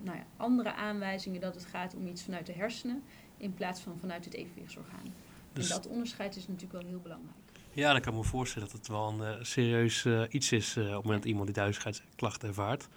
nou 0.04 0.18
ja, 0.18 0.26
andere 0.38 0.74
aanwijzingen 0.74 1.42
dat 1.42 1.56
het 1.56 1.66
gaat 1.66 1.96
om 1.96 2.08
iets 2.08 2.24
vanuit 2.24 2.46
de 2.46 2.54
hersenen 2.54 3.04
in 3.38 3.54
plaats 3.54 3.82
van 3.82 3.98
vanuit 4.00 4.26
het 4.26 4.34
evenwichtsorgaan. 4.34 5.14
Dus- 5.54 5.70
en 5.70 5.76
dat 5.76 5.88
onderscheid 5.88 6.36
is 6.36 6.48
natuurlijk 6.48 6.82
wel 6.82 6.90
heel 6.90 7.00
belangrijk. 7.00 7.38
Ja, 7.74 7.92
dan 7.92 8.02
kan 8.02 8.14
ik 8.14 8.20
me 8.20 8.26
voorstellen 8.26 8.68
dat 8.68 8.78
het 8.78 8.88
wel 8.88 9.10
een 9.10 9.24
eh, 9.24 9.44
serieus 9.44 10.06
eh, 10.06 10.24
iets 10.30 10.52
is 10.52 10.76
eh, 10.76 10.84
op 10.84 10.90
het 10.90 11.04
moment 11.04 11.22
dat 11.22 11.32
iemand 11.32 11.46
die 11.46 11.56
duizeligheidsklachten 11.56 12.48
ervaart. 12.48 12.88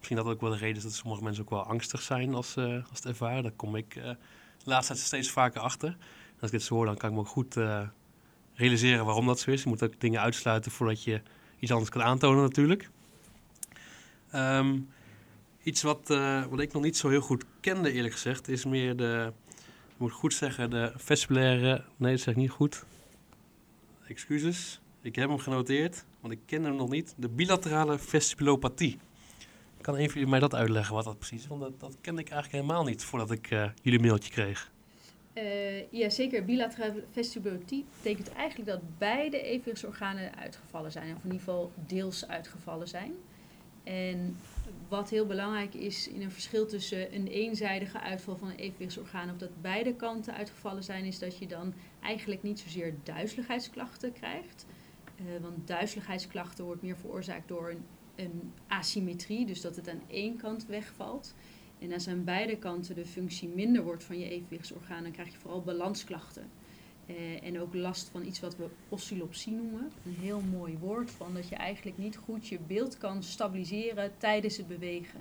Misschien 0.00 0.16
dat 0.16 0.26
ook 0.26 0.40
wel 0.40 0.50
de 0.50 0.56
reden 0.56 0.76
is 0.76 0.82
dat 0.82 0.92
sommige 0.92 1.22
mensen 1.22 1.42
ook 1.42 1.50
wel 1.50 1.62
angstig 1.62 2.02
zijn 2.02 2.34
als, 2.34 2.56
eh, 2.56 2.64
als 2.64 2.98
het 2.98 3.04
ervaren. 3.04 3.42
Daar 3.42 3.52
kom 3.52 3.76
ik 3.76 3.96
eh, 3.96 4.04
de 4.04 4.16
laatste 4.64 4.92
tijd 4.92 5.06
steeds 5.06 5.30
vaker 5.30 5.60
achter. 5.60 5.96
Als 6.32 6.50
ik 6.50 6.58
dit 6.58 6.62
zo 6.62 6.74
hoor, 6.74 6.86
dan 6.86 6.96
kan 6.96 7.08
ik 7.08 7.14
me 7.14 7.20
ook 7.20 7.28
goed 7.28 7.56
eh, 7.56 7.82
realiseren 8.54 9.04
waarom 9.04 9.26
dat 9.26 9.40
zo 9.40 9.50
is. 9.50 9.62
Je 9.62 9.68
moet 9.68 9.82
ook 9.82 10.00
dingen 10.00 10.20
uitsluiten 10.20 10.70
voordat 10.70 11.04
je 11.04 11.22
iets 11.58 11.72
anders 11.72 11.90
kan 11.90 12.02
aantonen 12.02 12.42
natuurlijk. 12.42 12.90
Ehm, 14.30 14.78
iets 15.62 15.82
wat, 15.82 16.08
wat 16.50 16.60
ik 16.60 16.72
nog 16.72 16.82
niet 16.82 16.96
zo 16.96 17.08
heel 17.08 17.20
goed 17.20 17.44
kende 17.60 17.92
eerlijk 17.92 18.12
gezegd, 18.12 18.48
is 18.48 18.64
meer 18.64 18.96
de, 18.96 19.32
ik 19.88 19.96
moet 19.96 20.12
goed 20.12 20.34
zeggen, 20.34 20.70
de 20.70 20.92
vestibulaire, 20.96 21.84
nee 21.96 22.12
dat 22.12 22.20
zeg 22.20 22.34
ik 22.34 22.40
niet 22.40 22.50
goed, 22.50 22.84
excuses. 24.06 24.80
Ik 25.02 25.16
heb 25.16 25.28
hem 25.28 25.38
genoteerd, 25.38 26.04
want 26.20 26.32
ik 26.32 26.40
ken 26.46 26.64
hem 26.64 26.76
nog 26.76 26.90
niet. 26.90 27.14
De 27.16 27.28
bilaterale 27.28 27.98
vestibulopathie. 27.98 28.98
Kan 29.80 29.94
een 29.94 30.04
van 30.04 30.14
jullie 30.14 30.30
mij 30.30 30.40
dat 30.40 30.54
uitleggen 30.54 30.94
wat 30.94 31.04
dat 31.04 31.18
precies 31.18 31.42
is? 31.42 31.46
Want 31.46 31.60
dat, 31.60 31.80
dat 31.80 31.96
kende 32.00 32.20
ik 32.20 32.30
eigenlijk 32.30 32.62
helemaal 32.62 32.84
niet 32.84 33.04
voordat 33.04 33.30
ik 33.30 33.50
eh, 33.50 33.70
jullie 33.82 34.00
mailtje 34.00 34.30
kreeg. 34.30 34.70
Eh, 35.32 35.90
ja, 35.92 36.10
zeker. 36.10 36.44
Bilaterale 36.44 37.04
vestibulopathie 37.10 37.84
betekent 37.96 38.32
eigenlijk 38.32 38.68
dat 38.68 38.80
beide 38.98 39.42
evenwichtsorganen 39.42 40.36
uitgevallen 40.36 40.92
zijn. 40.92 41.16
Of 41.16 41.24
in 41.24 41.24
ieder 41.24 41.38
geval 41.38 41.72
deels 41.86 42.28
uitgevallen 42.28 42.88
zijn. 42.88 43.12
En 43.84 44.36
wat 44.88 45.10
heel 45.10 45.26
belangrijk 45.26 45.74
is 45.74 46.08
in 46.08 46.22
een 46.22 46.30
verschil 46.30 46.66
tussen 46.66 47.14
een 47.14 47.26
eenzijdige 47.26 48.00
uitval 48.00 48.36
van 48.36 48.48
een 48.48 48.56
evenwichtsorgaan 48.56 49.30
of 49.30 49.36
dat 49.36 49.60
beide 49.60 49.94
kanten 49.94 50.34
uitgevallen 50.34 50.84
zijn, 50.84 51.04
is 51.04 51.18
dat 51.18 51.38
je 51.38 51.46
dan 51.46 51.74
eigenlijk 52.00 52.42
niet 52.42 52.60
zozeer 52.60 52.94
duizeligheidsklachten 53.02 54.12
krijgt. 54.12 54.66
Eh, 55.16 55.24
want 55.42 55.66
duizeligheidsklachten 55.66 56.64
wordt 56.64 56.82
meer 56.82 56.96
veroorzaakt 56.96 57.48
door 57.48 57.70
een, 57.70 57.84
een 58.14 58.52
asymmetrie, 58.66 59.46
dus 59.46 59.60
dat 59.60 59.76
het 59.76 59.88
aan 59.88 60.02
één 60.06 60.36
kant 60.36 60.66
wegvalt. 60.66 61.34
En 61.78 61.92
als 61.92 62.08
aan 62.08 62.24
beide 62.24 62.56
kanten 62.56 62.94
de 62.94 63.06
functie 63.06 63.48
minder 63.48 63.82
wordt 63.82 64.04
van 64.04 64.18
je 64.18 64.28
evenwichtsorgaan, 64.28 65.02
dan 65.02 65.12
krijg 65.12 65.32
je 65.32 65.38
vooral 65.38 65.62
balansklachten. 65.62 66.50
Eh, 67.06 67.44
en 67.44 67.60
ook 67.60 67.74
last 67.74 68.08
van 68.08 68.26
iets 68.26 68.40
wat 68.40 68.56
we 68.56 68.68
oscillopsie 68.88 69.52
noemen. 69.52 69.90
Een 70.06 70.16
heel 70.20 70.40
mooi 70.40 70.78
woord 70.78 71.10
van 71.10 71.34
dat 71.34 71.48
je 71.48 71.54
eigenlijk 71.54 71.98
niet 71.98 72.16
goed 72.16 72.48
je 72.48 72.58
beeld 72.66 72.98
kan 72.98 73.22
stabiliseren 73.22 74.12
tijdens 74.18 74.56
het 74.56 74.68
bewegen. 74.68 75.20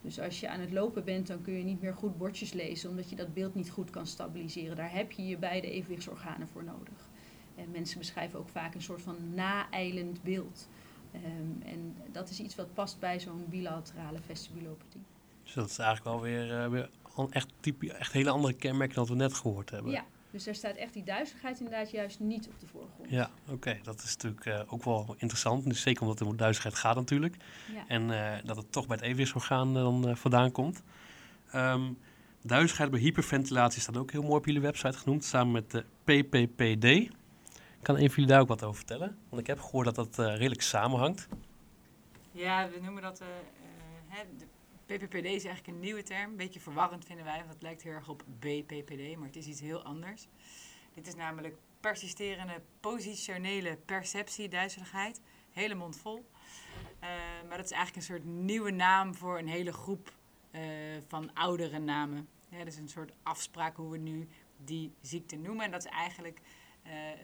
Dus 0.00 0.20
als 0.20 0.40
je 0.40 0.48
aan 0.48 0.60
het 0.60 0.72
lopen 0.72 1.04
bent, 1.04 1.26
dan 1.26 1.42
kun 1.42 1.52
je 1.52 1.64
niet 1.64 1.80
meer 1.80 1.94
goed 1.94 2.18
bordjes 2.18 2.52
lezen, 2.52 2.90
omdat 2.90 3.10
je 3.10 3.16
dat 3.16 3.34
beeld 3.34 3.54
niet 3.54 3.70
goed 3.70 3.90
kan 3.90 4.06
stabiliseren. 4.06 4.76
Daar 4.76 4.92
heb 4.92 5.12
je 5.12 5.26
je 5.26 5.36
beide 5.36 5.70
evenwichtsorganen 5.70 6.48
voor 6.48 6.64
nodig. 6.64 7.08
En 7.54 7.70
mensen 7.70 7.98
beschrijven 7.98 8.38
ook 8.38 8.48
vaak 8.48 8.74
een 8.74 8.82
soort 8.82 9.02
van 9.02 9.16
naeilend 9.34 10.22
beeld. 10.22 10.68
Ehm, 11.12 11.68
en 11.68 11.96
dat 12.12 12.30
is 12.30 12.40
iets 12.40 12.54
wat 12.54 12.74
past 12.74 12.98
bij 12.98 13.20
zo'n 13.20 13.46
bilaterale 13.48 14.18
vestibulopathie. 14.26 15.02
Dus 15.44 15.54
dat 15.54 15.70
is 15.70 15.78
eigenlijk 15.78 16.16
wel 16.16 16.20
weer, 16.20 16.62
eh, 16.62 16.68
weer 16.68 16.90
echt, 17.30 17.48
type, 17.60 17.92
echt 17.92 18.12
hele 18.12 18.30
andere 18.30 18.54
kenmerken 18.54 18.94
dan 18.94 19.06
we 19.06 19.14
net 19.14 19.34
gehoord 19.34 19.70
hebben. 19.70 19.92
Ja, 19.92 20.04
dus 20.30 20.44
daar 20.44 20.54
staat 20.54 20.76
echt 20.76 20.92
die 20.92 21.04
duizeligheid 21.04 21.58
inderdaad 21.58 21.90
juist 21.90 22.20
niet 22.20 22.48
op 22.48 22.60
de 22.60 22.66
voorgrond. 22.66 23.10
Ja, 23.10 23.30
oké. 23.48 23.78
Dat 23.82 24.02
is 24.02 24.16
natuurlijk 24.16 24.46
eh, 24.46 24.72
ook 24.72 24.84
wel 24.84 25.14
interessant. 25.18 25.64
Dus 25.64 25.80
zeker 25.80 26.02
omdat 26.02 26.18
het 26.18 26.28
om 26.28 26.36
duizigheid 26.36 26.74
gaat 26.74 26.96
natuurlijk. 26.96 27.36
Ja. 27.74 27.84
En 27.86 28.10
eh, 28.10 28.44
dat 28.44 28.56
het 28.56 28.72
toch 28.72 28.86
bij 28.86 28.96
het 28.96 29.04
evenwichtsorgaan 29.04 29.74
dan 29.74 30.16
vandaan 30.16 30.52
komt. 30.52 30.82
Ehm 31.50 31.90
duizigheid 32.42 32.90
bij 32.90 33.00
hyperventilatie 33.00 33.80
staat 33.80 33.96
ook 33.96 34.10
heel 34.12 34.22
mooi 34.22 34.34
op 34.34 34.46
jullie 34.46 34.60
website 34.60 34.98
genoemd. 34.98 35.24
Samen 35.24 35.52
met 35.52 35.70
de 35.70 35.84
PPPD. 36.04 37.16
Kan 37.82 37.94
een 37.94 38.06
van 38.06 38.14
jullie 38.14 38.26
daar 38.26 38.40
ook 38.40 38.48
wat 38.48 38.62
over 38.62 38.76
vertellen? 38.76 39.18
Want 39.28 39.40
ik 39.40 39.46
heb 39.46 39.60
gehoord 39.60 39.84
dat 39.84 39.94
dat 39.94 40.18
eh, 40.18 40.36
redelijk 40.36 40.62
samenhangt. 40.62 41.28
Ja, 42.32 42.68
we 42.70 42.80
noemen 42.80 43.02
dat. 43.02 43.20
eh, 43.20 43.26
eh, 44.20 44.26
de 44.38 44.46
PPPD 44.86 45.24
is 45.24 45.44
eigenlijk 45.44 45.66
een 45.66 45.80
nieuwe 45.80 46.02
term. 46.02 46.30
Een 46.30 46.36
beetje 46.36 46.60
verwarrend 46.60 47.04
vinden 47.04 47.24
wij, 47.24 47.38
want 47.38 47.52
het 47.52 47.62
lijkt 47.62 47.82
heel 47.82 47.92
erg 47.92 48.08
op 48.08 48.24
BPPD, 48.38 49.16
maar 49.16 49.26
het 49.26 49.36
is 49.36 49.46
iets 49.46 49.60
heel 49.60 49.82
anders. 49.82 50.28
Dit 50.94 51.06
is 51.06 51.14
namelijk 51.14 51.56
persisterende 51.80 52.62
positionele 52.80 53.76
perceptieduizeligheid. 53.84 55.20
Hele 55.50 55.74
mond 55.74 55.96
vol. 55.96 56.30
Maar 57.48 57.56
dat 57.56 57.64
is 57.64 57.70
eigenlijk 57.72 57.96
een 57.96 58.14
soort 58.14 58.24
nieuwe 58.24 58.70
naam 58.70 59.14
voor 59.14 59.38
een 59.38 59.48
hele 59.48 59.72
groep 59.72 60.12
van 61.08 61.34
oudere 61.34 61.78
namen. 61.78 62.28
Ja, 62.48 62.58
dat 62.58 62.66
is 62.66 62.76
een 62.76 62.88
soort 62.88 63.12
afspraak 63.22 63.76
hoe 63.76 63.90
we 63.90 63.98
nu 63.98 64.28
die 64.64 64.92
ziekte 65.00 65.36
noemen. 65.36 65.64
En 65.64 65.70
dat 65.70 65.84
is 65.84 65.90
eigenlijk 65.90 66.40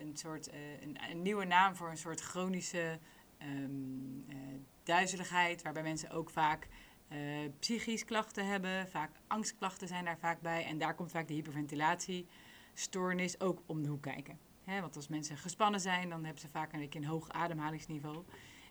een 0.01 0.17
soort 0.17 0.49
eh, 0.49 0.81
een, 0.81 0.99
een 1.11 1.23
nieuwe 1.23 1.45
naam 1.45 1.77
voor 1.77 1.91
een 1.91 1.97
soort 1.97 2.21
chronische 2.21 2.99
ehm, 3.39 4.29
eh, 4.29 4.37
duizeligheid, 4.83 5.63
waarbij 5.63 5.83
mensen 5.83 6.11
ook 6.11 6.31
vaak 6.31 6.69
eh 7.09 7.19
psychisch 7.59 8.05
klachten 8.05 8.47
hebben, 8.47 8.89
vaak 8.89 9.11
angstklachten 9.27 9.89
zijn 9.89 10.05
daar 10.05 10.19
vaak 10.19 10.41
bij. 10.41 10.65
En 10.65 10.79
daar 10.79 10.95
komt 10.95 11.11
vaak 11.11 11.29
de 11.29 11.35
hyperventilatiestoornis 11.35 13.41
ook 13.41 13.63
om 13.67 13.83
de 13.83 13.89
hoek 13.89 14.03
kijken. 14.03 14.39
Want 14.65 14.97
als 14.97 15.09
mensen 15.09 15.37
gespannen 15.37 15.81
zijn, 15.81 16.09
dan 16.09 16.25
hebben 16.25 16.43
ze 16.43 16.49
vaak 16.49 16.73
een 16.73 16.89
een 16.91 17.05
hoog 17.05 17.29
ademhalingsniveau. 17.29 18.25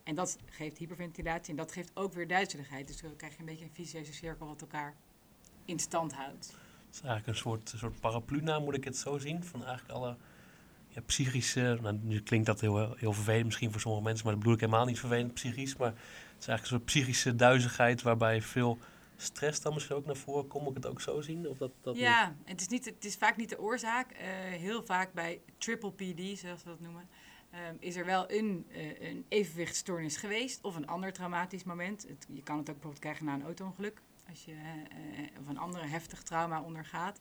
En 0.03 0.15
dat 0.15 0.38
geeft 0.45 0.77
hyperventilatie 0.77 1.49
en 1.49 1.56
dat 1.56 1.71
geeft 1.71 1.91
ook 1.93 2.13
weer 2.13 2.27
duizeligheid. 2.27 2.88
Dus 2.88 3.01
dan 3.01 3.15
krijg 3.15 3.34
je 3.34 3.39
een 3.39 3.45
beetje 3.45 3.65
een 3.65 3.73
vicieuze 3.73 4.13
cirkel 4.13 4.47
wat 4.47 4.62
elkaar 4.62 4.95
in 5.65 5.79
stand 5.79 6.13
houdt. 6.13 6.56
Het 6.86 6.95
is 6.95 7.01
eigenlijk 7.01 7.27
een 7.27 7.36
soort, 7.36 7.73
soort 7.75 7.99
paraplu-naam, 7.99 8.63
moet 8.63 8.75
ik 8.75 8.84
het 8.84 8.97
zo 8.97 9.17
zien. 9.17 9.43
Van 9.43 9.65
eigenlijk 9.65 9.97
alle 9.97 10.17
ja, 10.93 11.01
psychische... 11.06 11.77
Nou, 11.82 11.99
nu 12.01 12.21
klinkt 12.21 12.45
dat 12.45 12.62
heel, 12.62 12.95
heel 12.97 13.13
vervelend 13.13 13.45
misschien 13.45 13.71
voor 13.71 13.82
sommige 13.82 14.03
mensen, 14.03 14.23
maar 14.23 14.34
dat 14.34 14.41
bedoel 14.41 14.58
ik 14.58 14.65
helemaal 14.65 14.86
niet 14.86 14.99
vervelend 14.99 15.34
psychisch. 15.34 15.75
Maar 15.75 15.88
het 15.88 15.97
is 16.39 16.47
eigenlijk 16.47 16.62
een 16.62 16.67
soort 16.67 16.86
psychische 16.86 17.36
duizigheid 17.36 18.01
waarbij 18.01 18.41
veel 18.41 18.79
stress 19.17 19.62
dan 19.62 19.73
misschien 19.73 19.95
ook 19.95 20.06
naar 20.06 20.15
voren 20.15 20.47
komt. 20.47 20.67
Ik 20.67 20.75
het 20.75 20.86
ook 20.86 21.01
zo 21.01 21.21
zien? 21.21 21.49
Of 21.49 21.58
dat, 21.58 21.71
dat 21.82 21.93
niet? 21.93 22.03
Ja, 22.03 22.36
het 22.43 22.62
is, 22.62 22.67
niet, 22.67 22.86
het 22.86 23.06
is 23.06 23.15
vaak 23.15 23.38
niet 23.38 23.49
de 23.49 23.60
oorzaak. 23.60 24.12
Eh, 24.12 24.27
heel 24.60 24.84
vaak 24.84 25.13
bij 25.13 25.41
triple 25.58 25.91
PD, 25.91 26.39
zoals 26.39 26.63
we 26.63 26.69
dat 26.69 26.79
noemen, 26.79 27.10
ehm, 27.49 27.75
is 27.79 27.95
er 27.95 28.06
wel 28.06 28.32
een, 28.32 28.65
eh, 28.71 29.10
een 29.10 29.25
evenwichtstoornis 29.27 30.17
geweest 30.17 30.62
of 30.62 30.75
een 30.75 30.88
ander 30.88 31.13
traumatisch 31.13 31.63
moment. 31.63 32.06
Het, 32.08 32.27
je 32.29 32.43
kan 32.43 32.58
het 32.58 32.69
ook 32.69 32.73
bijvoorbeeld 32.73 33.03
krijgen 33.03 33.25
na 33.25 33.34
een 33.34 33.43
auto-ongeluk, 33.43 34.01
als 34.29 34.45
je 34.45 34.51
eh, 34.51 35.39
of 35.39 35.47
een 35.47 35.58
andere 35.58 35.86
heftig 35.86 36.23
trauma 36.23 36.62
ondergaat. 36.62 37.19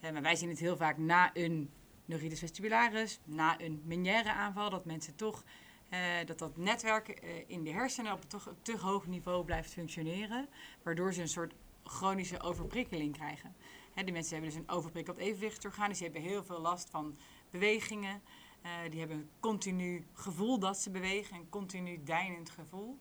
Maar 0.00 0.22
wij 0.22 0.36
zien 0.36 0.48
het 0.48 0.58
heel 0.58 0.76
vaak 0.76 0.98
na 0.98 1.30
een 1.34 1.70
neuritis 2.04 2.38
vestibularis, 2.38 3.20
na 3.24 3.60
een 3.60 3.82
meniere 3.84 4.32
aanval, 4.32 4.70
dat 4.70 4.84
mensen 4.84 5.14
toch 5.14 5.44
eh, 5.92 6.26
dat 6.26 6.38
dat 6.38 6.56
netwerk 6.56 7.08
eh, 7.08 7.30
in 7.46 7.64
de 7.64 7.70
hersenen 7.70 8.12
op 8.12 8.22
een 8.22 8.28
toch 8.28 8.54
te 8.62 8.78
hoog 8.78 9.06
niveau 9.06 9.44
blijft 9.44 9.72
functioneren, 9.72 10.48
waardoor 10.82 11.12
ze 11.12 11.20
een 11.20 11.28
soort 11.28 11.54
chronische 11.84 12.40
overprikkeling 12.40 13.12
krijgen. 13.12 13.54
Hè, 13.94 14.04
die 14.04 14.12
mensen 14.12 14.32
hebben 14.32 14.50
dus 14.50 14.60
een 14.60 14.70
overprikkeld 14.70 15.16
evenwichtsorgaan, 15.16 15.88
dus 15.88 15.98
die 15.98 16.10
hebben 16.10 16.30
heel 16.30 16.44
veel 16.44 16.60
last 16.60 16.90
van 16.90 17.18
bewegingen. 17.50 18.22
Eh, 18.62 18.70
die 18.90 18.98
hebben 18.98 19.16
een 19.16 19.30
continu 19.40 20.06
gevoel 20.12 20.58
dat 20.58 20.78
ze 20.78 20.90
bewegen, 20.90 21.36
een 21.36 21.48
continu 21.48 22.02
deinend 22.04 22.50
gevoel. 22.50 22.98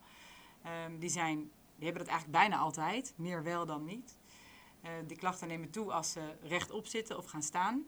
Ehm, 0.64 0.98
die, 1.00 1.10
zijn, 1.10 1.38
die 1.76 1.86
hebben 1.86 2.04
dat 2.04 2.12
eigenlijk 2.12 2.40
bijna 2.40 2.58
altijd, 2.58 3.14
meer 3.16 3.44
wel 3.44 3.66
dan 3.66 3.86
niet. 3.86 4.20
Die 5.08 5.18
klachten 5.18 5.48
nemen 5.48 5.70
toe 5.70 5.92
als 5.92 6.12
ze 6.12 6.36
rechtop 6.42 6.88
zitten 6.88 7.18
of 7.18 7.26
gaan 7.26 7.44
staan. 7.44 7.86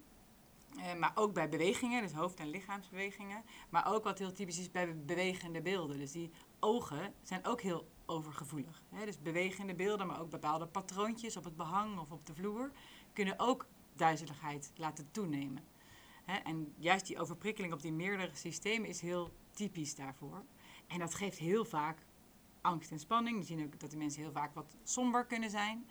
Eh, 0.77 0.99
maar 0.99 1.11
ook 1.15 1.33
bij 1.33 1.49
bewegingen, 1.49 2.01
dus 2.01 2.11
hoofd- 2.11 2.39
en 2.39 2.49
lichaamsbewegingen. 2.49 3.43
Maar 3.69 3.93
ook 3.93 4.03
wat 4.03 4.19
heel 4.19 4.33
typisch 4.33 4.59
is 4.59 4.71
bij 4.71 5.05
bewegende 5.05 5.61
beelden. 5.61 5.97
Dus 5.97 6.11
die 6.11 6.31
ogen 6.59 7.13
zijn 7.21 7.45
ook 7.45 7.61
heel 7.61 7.87
overgevoelig. 8.05 8.81
Hè? 8.89 9.05
Dus 9.05 9.21
bewegende 9.21 9.75
beelden, 9.75 10.07
maar 10.07 10.21
ook 10.21 10.29
bepaalde 10.29 10.67
patroontjes 10.67 11.37
op 11.37 11.43
het 11.43 11.55
behang 11.55 11.99
of 11.99 12.11
op 12.11 12.25
de 12.25 12.33
vloer... 12.33 12.71
kunnen 13.13 13.39
ook 13.39 13.67
duizeligheid 13.95 14.71
laten 14.75 15.11
toenemen. 15.11 15.63
Hè? 16.23 16.35
En 16.35 16.73
juist 16.77 17.07
die 17.07 17.19
overprikkeling 17.19 17.73
op 17.73 17.81
die 17.81 17.91
meerdere 17.91 18.35
systemen 18.35 18.89
is 18.89 19.01
heel 19.01 19.33
typisch 19.51 19.95
daarvoor. 19.95 20.43
En 20.87 20.99
dat 20.99 21.13
geeft 21.13 21.37
heel 21.37 21.65
vaak 21.65 22.05
angst 22.61 22.91
en 22.91 22.99
spanning. 22.99 23.37
We 23.37 23.43
zien 23.43 23.63
ook 23.63 23.79
dat 23.79 23.91
de 23.91 23.97
mensen 23.97 24.21
heel 24.21 24.31
vaak 24.31 24.53
wat 24.53 24.75
somber 24.83 25.25
kunnen 25.25 25.49
zijn. 25.49 25.87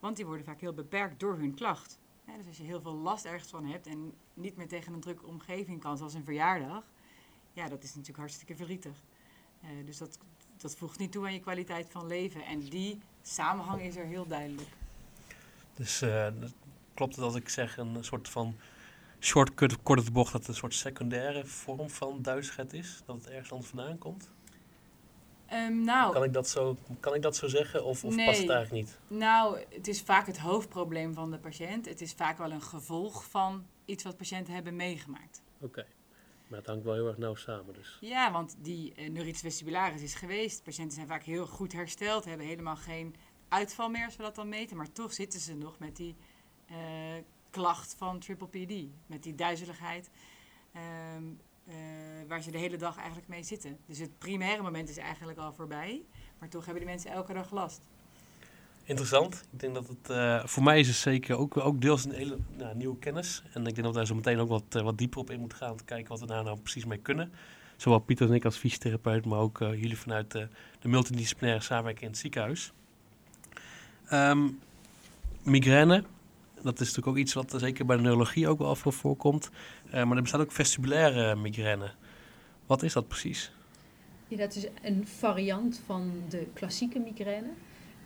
Want 0.00 0.16
die 0.16 0.26
worden 0.26 0.44
vaak 0.44 0.60
heel 0.60 0.72
beperkt 0.72 1.20
door 1.20 1.36
hun 1.38 1.54
klacht. 1.54 1.98
Dus 2.36 2.46
als 2.46 2.56
je 2.56 2.62
heel 2.62 2.80
veel 2.80 2.94
last 2.94 3.24
ergens 3.24 3.50
van 3.50 3.66
hebt 3.66 3.86
en 3.86 4.12
niet 4.34 4.56
meer 4.56 4.68
tegen 4.68 4.92
een 4.92 5.00
drukke 5.00 5.26
omgeving 5.26 5.80
kan, 5.80 5.96
zoals 5.96 6.14
een 6.14 6.24
verjaardag, 6.24 6.84
ja, 7.52 7.68
dat 7.68 7.82
is 7.82 7.88
natuurlijk 7.88 8.18
hartstikke 8.18 8.54
verdrietig. 8.54 9.02
Eh, 9.60 9.68
dus 9.84 9.98
dat 9.98 10.18
dat 10.62 10.76
voegt 10.76 10.98
niet 10.98 11.12
toe 11.12 11.24
aan 11.24 11.32
je 11.32 11.40
kwaliteit 11.40 11.86
van 11.90 12.06
leven. 12.06 12.44
En 12.44 12.60
die 12.60 13.00
samenhang 13.22 13.82
is 13.82 13.96
er 13.96 14.06
heel 14.06 14.26
duidelijk. 14.26 14.68
Dus 15.74 16.02
uh, 16.02 16.26
klopt 16.94 17.14
het 17.14 17.24
als 17.24 17.34
ik 17.34 17.48
zeg 17.48 17.76
een 17.76 18.04
soort 18.04 18.28
van 18.28 18.56
shortcut, 19.20 19.82
kort 19.82 19.98
op 19.98 20.04
de 20.04 20.12
bocht, 20.12 20.32
dat 20.32 20.40
het 20.40 20.50
een 20.50 20.56
soort 20.56 20.74
secundaire 20.74 21.46
vorm 21.46 21.90
van 21.90 22.22
duizigheid 22.22 22.72
is? 22.72 23.02
Dat 23.06 23.16
het 23.16 23.28
ergens 23.28 23.52
anders 23.52 23.70
vandaan 23.70 23.98
komt? 23.98 24.30
Um, 25.52 25.84
nou, 25.84 26.12
kan, 26.12 26.24
ik 26.24 26.32
dat 26.32 26.48
zo, 26.48 26.76
kan 27.00 27.14
ik 27.14 27.22
dat 27.22 27.36
zo 27.36 27.46
zeggen 27.48 27.84
of, 27.84 28.04
of 28.04 28.16
past 28.16 28.38
het 28.38 28.50
eigenlijk 28.50 28.70
niet? 28.70 28.98
Nou, 29.08 29.58
het 29.68 29.88
is 29.88 30.02
vaak 30.02 30.26
het 30.26 30.38
hoofdprobleem 30.38 31.14
van 31.14 31.30
de 31.30 31.38
patiënt. 31.38 31.86
Het 31.86 32.00
is 32.00 32.12
vaak 32.12 32.38
wel 32.38 32.50
een 32.50 32.62
gevolg 32.62 33.24
van 33.24 33.66
iets 33.84 34.04
wat 34.04 34.16
patiënten 34.16 34.54
hebben 34.54 34.76
meegemaakt. 34.76 35.42
Oké, 35.60 35.86
maar 36.48 36.58
het 36.58 36.68
hangt 36.68 36.84
wel 36.84 36.94
heel 36.94 37.06
erg 37.06 37.18
nauw 37.18 37.34
samen 37.34 37.74
dus. 37.74 37.98
Ja, 38.00 38.32
want 38.32 38.56
die 38.58 38.92
uh, 38.96 39.10
neuritis 39.10 39.40
vestibularis 39.40 40.02
is 40.02 40.14
geweest. 40.14 40.62
Patiënten 40.62 40.94
zijn 40.94 41.06
vaak 41.06 41.22
heel 41.22 41.46
goed 41.46 41.72
hersteld, 41.72 42.24
hebben 42.24 42.46
helemaal 42.46 42.76
geen 42.76 43.14
uitval 43.48 43.88
meer 43.88 44.04
als 44.04 44.16
we 44.16 44.22
dat 44.22 44.34
dan 44.34 44.48
meten. 44.48 44.76
Maar 44.76 44.92
toch 44.92 45.12
zitten 45.12 45.40
ze 45.40 45.54
nog 45.54 45.78
met 45.78 45.96
die 45.96 46.16
uh, 46.70 46.76
klacht 47.50 47.94
van 47.98 48.18
triple 48.18 48.48
PD. 48.48 48.86
Met 49.06 49.22
die 49.22 49.34
duizeligheid. 49.34 50.10
Um, 51.16 51.40
uh, 51.68 51.74
waar 52.28 52.42
ze 52.42 52.50
de 52.50 52.58
hele 52.58 52.76
dag 52.76 52.96
eigenlijk 52.96 53.28
mee 53.28 53.42
zitten. 53.42 53.78
Dus 53.86 53.98
het 53.98 54.18
primaire 54.18 54.62
moment 54.62 54.88
is 54.88 54.96
eigenlijk 54.96 55.38
al 55.38 55.52
voorbij. 55.52 56.02
Maar 56.38 56.48
toch 56.48 56.64
hebben 56.64 56.82
die 56.82 56.92
mensen 56.92 57.10
elke 57.10 57.32
dag 57.32 57.50
last. 57.50 57.80
Interessant. 58.84 59.46
Ik 59.52 59.60
denk 59.60 59.74
dat 59.74 59.88
het 59.88 60.10
uh, 60.10 60.44
voor 60.44 60.62
mij 60.62 60.78
is 60.78 60.86
het 60.86 60.96
zeker 60.96 61.36
ook, 61.36 61.56
ook 61.56 61.80
deels 61.80 62.04
een 62.04 62.12
hele 62.12 62.38
nou, 62.56 62.76
nieuwe 62.76 62.98
kennis. 62.98 63.42
En 63.52 63.66
ik 63.66 63.74
denk 63.74 63.86
dat 63.86 63.94
daar 63.94 64.06
zo 64.06 64.14
meteen 64.14 64.38
ook 64.38 64.48
wat, 64.48 64.64
uh, 64.76 64.82
wat 64.82 64.98
dieper 64.98 65.18
op 65.18 65.30
in 65.30 65.40
moeten 65.40 65.58
gaan. 65.58 65.70
Om 65.70 65.76
te 65.76 65.84
kijken 65.84 66.08
wat 66.08 66.20
we 66.20 66.26
daar 66.26 66.44
nou 66.44 66.60
precies 66.60 66.84
mee 66.84 66.98
kunnen. 66.98 67.32
Zowel 67.76 67.98
Pieter 67.98 68.28
en 68.28 68.34
ik 68.34 68.44
als 68.44 68.56
fysiotherapeut, 68.56 69.24
maar 69.24 69.38
ook 69.38 69.58
jullie 69.58 69.98
vanuit 69.98 70.30
de 70.30 70.48
multidisciplinaire 70.82 71.64
samenwerking 71.64 72.04
in 72.04 72.10
het 72.10 72.18
ziekenhuis. 72.18 72.72
Um, 74.12 74.60
migraine, 75.42 76.04
dat 76.62 76.80
is 76.80 76.86
natuurlijk 76.86 77.06
ook 77.06 77.16
iets 77.16 77.34
wat 77.34 77.54
zeker 77.56 77.86
bij 77.86 77.96
de 77.96 78.02
neurologie 78.02 78.48
ook 78.48 78.58
wel 78.58 78.74
veel 78.74 78.92
voorkomt. 78.92 79.50
Uh, 79.86 79.92
maar 79.92 80.16
er 80.16 80.22
bestaat 80.22 80.40
ook 80.40 80.52
vestibulaire 80.52 81.36
migraine. 81.36 81.90
Wat 82.66 82.82
is 82.82 82.92
dat 82.92 83.08
precies? 83.08 83.52
Ja, 84.28 84.36
dat 84.36 84.54
is 84.54 84.66
een 84.82 85.06
variant 85.06 85.80
van 85.86 86.12
de 86.28 86.46
klassieke 86.52 86.98
migraine. 86.98 87.48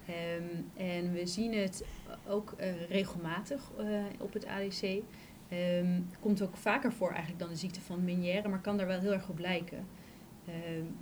Um, 0.08 0.70
en 0.76 1.12
we 1.12 1.26
zien 1.26 1.54
het 1.54 1.84
ook 2.28 2.54
uh, 2.60 2.88
regelmatig 2.88 3.70
uh, 3.80 3.86
op 4.18 4.32
het 4.32 4.46
ADC. 4.46 4.82
Ehm, 5.48 6.00
komt 6.20 6.42
ook 6.42 6.56
vaker 6.56 6.92
voor 6.92 7.08
eigenlijk 7.08 7.38
dan 7.38 7.48
de 7.48 7.56
ziekte 7.56 7.80
van 7.80 8.04
Meniere, 8.04 8.48
maar 8.48 8.60
kan 8.60 8.76
daar 8.76 8.86
wel 8.86 9.00
heel 9.00 9.12
erg 9.12 9.28
op 9.28 9.38
lijken. 9.38 9.86
Uh, 10.48 10.54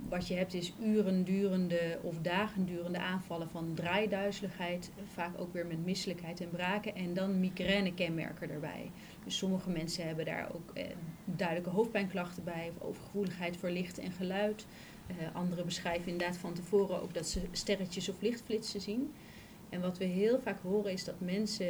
wat 0.09 0.27
je 0.27 0.33
hebt 0.33 0.53
is 0.53 0.73
uren 0.81 1.23
durende 1.23 1.99
of 2.01 2.15
dagen 2.21 2.65
durende 2.65 2.99
aanvallen 2.99 3.49
van 3.49 3.73
draaiduizeligheid, 3.73 4.91
vaak 5.13 5.39
ook 5.39 5.53
weer 5.53 5.65
met 5.65 5.85
misselijkheid 5.85 6.41
en 6.41 6.49
braken 6.49 6.95
en 6.95 7.13
dan 7.13 7.39
migrainekenmerken 7.39 8.49
erbij. 8.49 8.91
Dus 9.23 9.37
sommige 9.37 9.69
mensen 9.69 10.07
hebben 10.07 10.25
daar 10.25 10.49
ook 10.53 10.71
eh, 10.73 10.85
duidelijke 11.25 11.69
hoofdpijnklachten 11.69 12.43
bij, 12.43 12.71
of 12.77 12.87
overgevoeligheid 12.87 13.57
voor 13.57 13.69
licht 13.69 13.97
en 13.97 14.11
geluid. 14.11 14.65
Uh, 15.07 15.35
anderen 15.35 15.65
beschrijven 15.65 16.11
inderdaad 16.11 16.37
van 16.37 16.53
tevoren 16.53 17.01
ook 17.01 17.13
dat 17.13 17.27
ze 17.27 17.41
sterretjes 17.51 18.09
of 18.09 18.21
lichtflitsen 18.21 18.81
zien. 18.81 19.13
En 19.69 19.81
wat 19.81 19.97
we 19.97 20.05
heel 20.05 20.39
vaak 20.39 20.59
horen 20.61 20.91
is 20.91 21.03
dat 21.03 21.19
mensen 21.19 21.69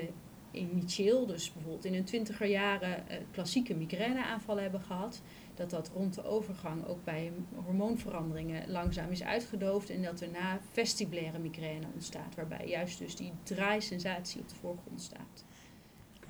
initieel, 0.52 1.26
dus 1.26 1.54
bijvoorbeeld 1.54 1.86
in 1.86 1.94
hun 1.94 2.04
twintiger 2.04 2.48
jaren, 2.48 3.04
uh, 3.10 3.16
klassieke 3.32 3.76
migraineaanvallen 3.76 4.64
hebben 4.64 4.82
gehad 4.82 5.22
dat 5.62 5.70
dat 5.70 5.92
rond 5.94 6.14
de 6.14 6.24
overgang 6.24 6.88
ook 6.88 7.04
bij 7.04 7.32
hormoonveranderingen 7.66 8.72
langzaam 8.72 9.12
is 9.12 9.24
uitgedoofd 9.24 9.90
en 9.90 10.02
dat 10.02 10.22
er 10.22 10.30
na 10.30 10.60
vestibulaire 10.72 11.40
migraine 11.40 11.88
ontstaat, 11.94 12.36
waarbij 12.36 12.68
juist 12.68 13.00
dus 13.00 13.16
die 13.16 13.32
draaisensatie 13.44 14.42
op 14.42 14.50
de 14.50 14.56
voorgrond 14.56 15.02
staat. 15.02 15.46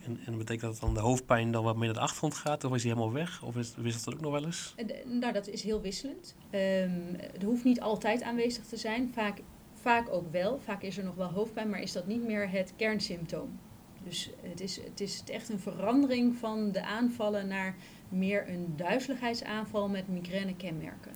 En, 0.05 0.19
en 0.25 0.37
betekent 0.37 0.71
dat 0.71 0.81
dan 0.81 0.93
de 0.93 0.99
hoofdpijn 0.99 1.51
dan 1.51 1.63
wat 1.63 1.75
meer 1.75 1.85
naar 1.85 1.93
de 1.93 1.99
achtergrond 1.99 2.33
gaat, 2.33 2.63
of 2.63 2.75
is 2.75 2.81
die 2.81 2.91
helemaal 2.91 3.13
weg? 3.13 3.43
Of 3.43 3.57
is, 3.57 3.73
wisselt 3.75 4.05
dat 4.05 4.13
ook 4.13 4.21
nog 4.21 4.31
wel 4.31 4.45
eens? 4.45 4.75
nou, 5.05 5.33
dat 5.33 5.47
is 5.47 5.63
heel 5.63 5.81
wisselend. 5.81 6.35
Um, 6.51 7.15
het 7.33 7.43
hoeft 7.43 7.63
niet 7.63 7.81
altijd 7.81 8.23
aanwezig 8.23 8.65
te 8.65 8.77
zijn, 8.77 9.11
vaak, 9.13 9.41
vaak 9.73 10.09
ook 10.09 10.31
wel. 10.31 10.59
Vaak 10.59 10.81
is 10.81 10.97
er 10.97 11.03
nog 11.03 11.15
wel 11.15 11.31
hoofdpijn, 11.31 11.69
maar 11.69 11.81
is 11.81 11.91
dat 11.91 12.07
niet 12.07 12.23
meer 12.23 12.49
het 12.49 12.73
kernsymptoom. 12.75 13.59
Dus 14.03 14.29
het 14.41 14.61
is, 14.61 14.75
het 14.75 14.99
is 14.99 15.23
echt 15.25 15.49
een 15.49 15.59
verandering 15.59 16.35
van 16.35 16.71
de 16.71 16.83
aanvallen 16.83 17.47
naar 17.47 17.75
meer 18.11 18.49
een 18.49 18.73
duizeligheidsaanval 18.75 19.89
met 19.89 20.07
migrainekenmerken. 20.07 21.11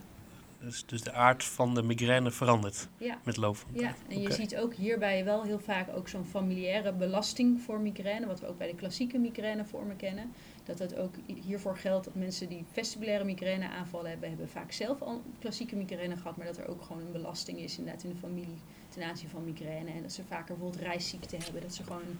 Dus, 0.66 0.86
dus 0.86 1.02
de 1.02 1.12
aard 1.12 1.44
van 1.44 1.74
de 1.74 1.84
migraine 1.84 2.32
verandert 2.32 2.88
ja. 2.98 3.18
met 3.24 3.38
loop 3.38 3.56
van 3.56 3.70
Ja, 3.74 3.96
en 4.08 4.22
je 4.22 4.32
ziet 4.32 4.58
ook 4.58 4.74
hierbij 4.74 5.26
wel 5.26 5.44
heel 5.44 5.60
vaak 5.60 5.96
ook 5.96 6.08
zo'n 6.08 6.26
familiaire 6.26 6.94
belasting 6.94 7.62
voor 7.62 7.80
migraine, 7.80 8.26
wat 8.26 8.40
we 8.40 8.48
ook 8.48 8.58
bij 8.58 8.68
de 8.68 8.76
klassieke 8.76 9.18
migrainevormen 9.18 9.96
kennen. 9.96 10.32
Dat 10.64 10.80
het 10.80 10.96
ook 10.96 11.16
hiervoor 11.26 11.78
geldt 11.78 12.06
dat 12.06 12.16
mensen 12.16 12.50
die 12.50 12.66
vestibulaire 12.72 13.24
migraine 13.24 13.70
aanvallen 13.70 14.10
hebben, 14.10 14.30
hebben 14.30 14.50
vaak 14.50 14.72
zelf 14.72 15.02
al 15.02 15.22
klassieke 15.40 15.76
migraine 15.76 16.18
gehad, 16.18 16.38
maar 16.38 16.46
dat 16.46 16.58
er 16.58 16.68
ook 16.68 16.82
gewoon 16.82 17.02
een 17.02 17.12
belasting 17.12 17.60
is 17.60 17.78
inderdaad 17.78 18.04
in 18.04 18.10
de 18.10 18.16
familie 18.16 18.58
ten 18.90 19.04
aanzien 19.04 19.30
van 19.30 19.44
migraine. 19.44 19.92
En 19.92 20.02
dat 20.02 20.12
ze 20.12 20.24
vaker 20.24 20.56
bijvoorbeeld 20.56 20.84
reisziekte 20.84 21.38
hebben, 21.38 21.62
dat 21.62 21.74
ze 21.74 21.84
gewoon 21.84 22.20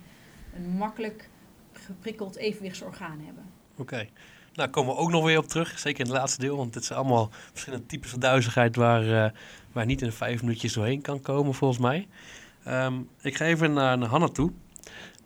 een 0.56 0.70
makkelijk 0.70 1.30
geprikkeld 1.72 2.36
evenwichtsorgaan 2.36 3.20
hebben. 3.20 3.44
Oké. 3.78 4.08
Nou, 4.56 4.70
komen 4.70 4.96
we 4.96 5.00
ook 5.00 5.12
nog 5.12 5.24
weer 5.24 5.38
op 5.38 5.48
terug. 5.48 5.80
Zeker 5.80 6.06
in 6.06 6.12
het 6.12 6.20
laatste 6.20 6.40
deel. 6.40 6.58
Want 6.58 6.74
dit 6.74 6.86
zijn 6.86 7.00
allemaal 7.00 7.30
verschillende 7.52 7.86
types 7.86 8.10
van 8.10 8.20
duizigheid 8.20 8.76
waar, 8.76 9.04
uh, 9.04 9.26
waar 9.72 9.86
niet 9.86 10.02
in 10.02 10.12
vijf 10.12 10.42
minuutjes 10.42 10.74
doorheen 10.74 11.02
kan 11.02 11.22
komen, 11.22 11.54
volgens 11.54 11.80
mij. 11.80 12.08
Um, 12.68 13.10
ik 13.22 13.38
ga 13.38 13.46
even 13.46 13.74
naar, 13.74 13.98
naar 13.98 14.10
Hanna 14.10 14.28
toe. 14.28 14.52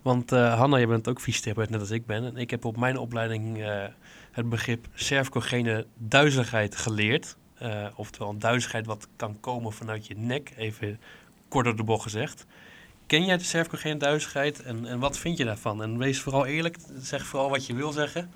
Want 0.01 0.31
uh, 0.31 0.57
Hanna, 0.57 0.77
je 0.77 0.87
bent 0.87 1.07
ook 1.07 1.21
fysiotherapeut, 1.21 1.69
net 1.69 1.79
als 1.79 1.91
ik 1.91 2.05
ben. 2.05 2.25
En 2.25 2.37
ik 2.37 2.49
heb 2.49 2.65
op 2.65 2.77
mijn 2.77 2.97
opleiding 2.97 3.57
uh, 3.57 3.83
het 4.31 4.49
begrip 4.49 4.87
cervicogene 4.93 5.85
duizeligheid 5.97 6.75
geleerd. 6.75 7.35
oftewel 7.95 8.29
een 8.29 8.39
duizigheid 8.39 8.85
wat 8.85 9.07
kan 9.15 9.39
komen 9.39 9.73
vanuit 9.73 10.07
je 10.07 10.15
nek, 10.17 10.53
even 10.57 10.99
kort 11.47 11.65
door 11.65 11.75
de 11.75 11.83
bocht 11.83 12.03
gezegd. 12.03 12.45
Ken 13.05 13.25
jij 13.25 13.37
de 13.37 13.43
cervicogene 13.43 13.97
duizigheid 13.97 14.61
en, 14.61 14.85
en 14.85 14.99
wat 14.99 15.17
vind 15.17 15.37
je 15.37 15.45
daarvan? 15.45 15.83
En 15.83 15.97
wees 15.97 16.19
vooral 16.19 16.45
eerlijk, 16.45 16.77
zeg 16.99 17.25
vooral 17.25 17.49
wat 17.49 17.65
je 17.65 17.73
wil 17.73 17.91
zeggen. 17.91 18.29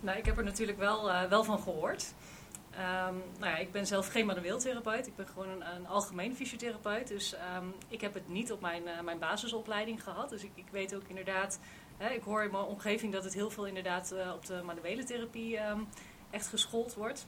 Nou, 0.00 0.18
ik 0.18 0.26
heb 0.26 0.38
er 0.38 0.44
natuurlijk 0.44 0.78
wel, 0.78 1.08
uh, 1.08 1.22
wel 1.22 1.44
van 1.44 1.58
gehoord. 1.58 2.14
Um, 2.72 3.22
nou 3.38 3.52
ja, 3.52 3.56
ik 3.56 3.72
ben 3.72 3.86
zelf 3.86 4.08
geen 4.08 4.26
manueeltherapeut. 4.26 5.06
Ik 5.06 5.16
ben 5.16 5.26
gewoon 5.26 5.48
een, 5.48 5.74
een 5.74 5.86
algemeen 5.86 6.36
fysiotherapeut. 6.36 7.08
Dus 7.08 7.34
um, 7.56 7.74
ik 7.88 8.00
heb 8.00 8.14
het 8.14 8.28
niet 8.28 8.52
op 8.52 8.60
mijn, 8.60 8.82
uh, 8.82 9.00
mijn 9.00 9.18
basisopleiding 9.18 10.02
gehad. 10.02 10.30
Dus 10.30 10.42
ik, 10.42 10.50
ik 10.54 10.68
weet 10.70 10.94
ook 10.94 11.02
inderdaad... 11.06 11.60
Hè, 11.96 12.08
ik 12.08 12.22
hoor 12.22 12.42
in 12.42 12.50
mijn 12.50 12.64
omgeving 12.64 13.12
dat 13.12 13.24
het 13.24 13.34
heel 13.34 13.50
veel 13.50 13.66
inderdaad 13.66 14.12
uh, 14.12 14.32
op 14.34 14.46
de 14.46 14.62
manuele 14.64 15.04
therapie 15.04 15.58
um, 15.58 15.88
echt 16.30 16.46
geschoold 16.46 16.94
wordt. 16.94 17.26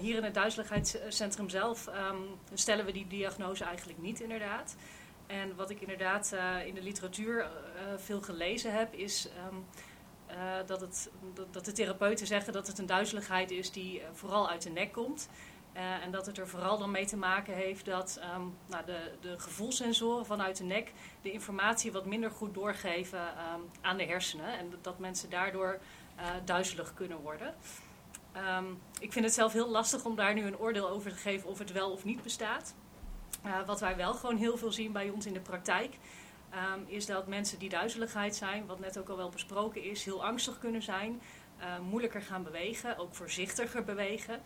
hier 0.00 0.16
in 0.16 0.24
het 0.24 0.34
duizeligheidscentrum 0.34 1.48
zelf 1.48 1.88
stellen 2.54 2.84
we 2.84 2.92
die 2.92 3.06
diagnose 3.06 3.64
eigenlijk 3.64 3.98
niet 3.98 4.20
inderdaad. 4.20 4.76
En 5.26 5.56
wat 5.56 5.70
ik 5.70 5.80
inderdaad 5.80 6.36
in 6.64 6.74
de 6.74 6.82
literatuur 6.82 7.46
veel 7.96 8.20
gelezen 8.22 8.72
heb 8.72 8.94
is... 8.94 9.28
Uh, 10.34 10.66
dat, 10.66 10.80
het, 10.80 11.10
dat 11.50 11.64
de 11.64 11.72
therapeuten 11.72 12.26
zeggen 12.26 12.52
dat 12.52 12.66
het 12.66 12.78
een 12.78 12.86
duizeligheid 12.86 13.50
is 13.50 13.72
die 13.72 14.00
uh, 14.00 14.04
vooral 14.12 14.50
uit 14.50 14.62
de 14.62 14.70
nek 14.70 14.92
komt. 14.92 15.28
Uh, 15.76 16.04
en 16.04 16.10
dat 16.10 16.26
het 16.26 16.38
er 16.38 16.48
vooral 16.48 16.78
dan 16.78 16.90
mee 16.90 17.06
te 17.06 17.16
maken 17.16 17.54
heeft 17.54 17.84
dat 17.84 18.20
um, 18.36 18.56
nou, 18.66 18.84
de, 18.84 19.10
de 19.20 19.38
gevoelssensoren 19.38 20.26
vanuit 20.26 20.56
de 20.56 20.64
nek 20.64 20.92
de 21.22 21.32
informatie 21.32 21.92
wat 21.92 22.06
minder 22.06 22.30
goed 22.30 22.54
doorgeven 22.54 23.20
um, 23.20 23.70
aan 23.80 23.96
de 23.96 24.04
hersenen. 24.04 24.58
En 24.58 24.70
dat, 24.70 24.84
dat 24.84 24.98
mensen 24.98 25.30
daardoor 25.30 25.78
duizelig 26.44 26.94
kunnen 26.94 27.18
worden. 27.18 27.54
Um, 28.56 28.80
ik 29.00 29.12
vind 29.12 29.24
het 29.24 29.34
zelf 29.34 29.52
heel 29.52 29.68
lastig 29.68 30.04
om 30.04 30.16
daar 30.16 30.34
nu 30.34 30.46
een 30.46 30.58
oordeel 30.58 30.88
over 30.88 31.10
te 31.10 31.16
geven 31.16 31.48
of 31.48 31.58
het 31.58 31.72
wel 31.72 31.90
of 31.90 32.04
niet 32.04 32.22
bestaat. 32.22 32.74
wat 33.66 33.80
wij 33.80 33.96
wel 33.96 34.14
gewoon 34.14 34.36
heel 34.36 34.56
veel 34.56 34.72
zien 34.72 34.92
bij 34.92 35.10
ons 35.10 35.26
in 35.26 35.32
de 35.32 35.40
praktijk 35.40 35.96
um, 36.54 36.84
is 36.86 37.06
dat 37.06 37.26
mensen 37.26 37.58
die 37.58 37.68
duizeligheid 37.68 38.36
zijn, 38.36 38.66
wat 38.66 38.80
net 38.80 38.98
ook 38.98 39.08
al 39.08 39.16
wel 39.16 39.28
besproken 39.28 39.82
is, 39.82 40.04
heel 40.04 40.24
angstig 40.24 40.58
kunnen 40.58 40.82
zijn, 40.82 41.20
uh, 41.58 41.78
moeilijker 41.78 42.22
gaan 42.22 42.42
bewegen, 42.42 42.98
ook 42.98 43.14
voorzichtiger 43.14 43.84
bewegen. 43.84 44.40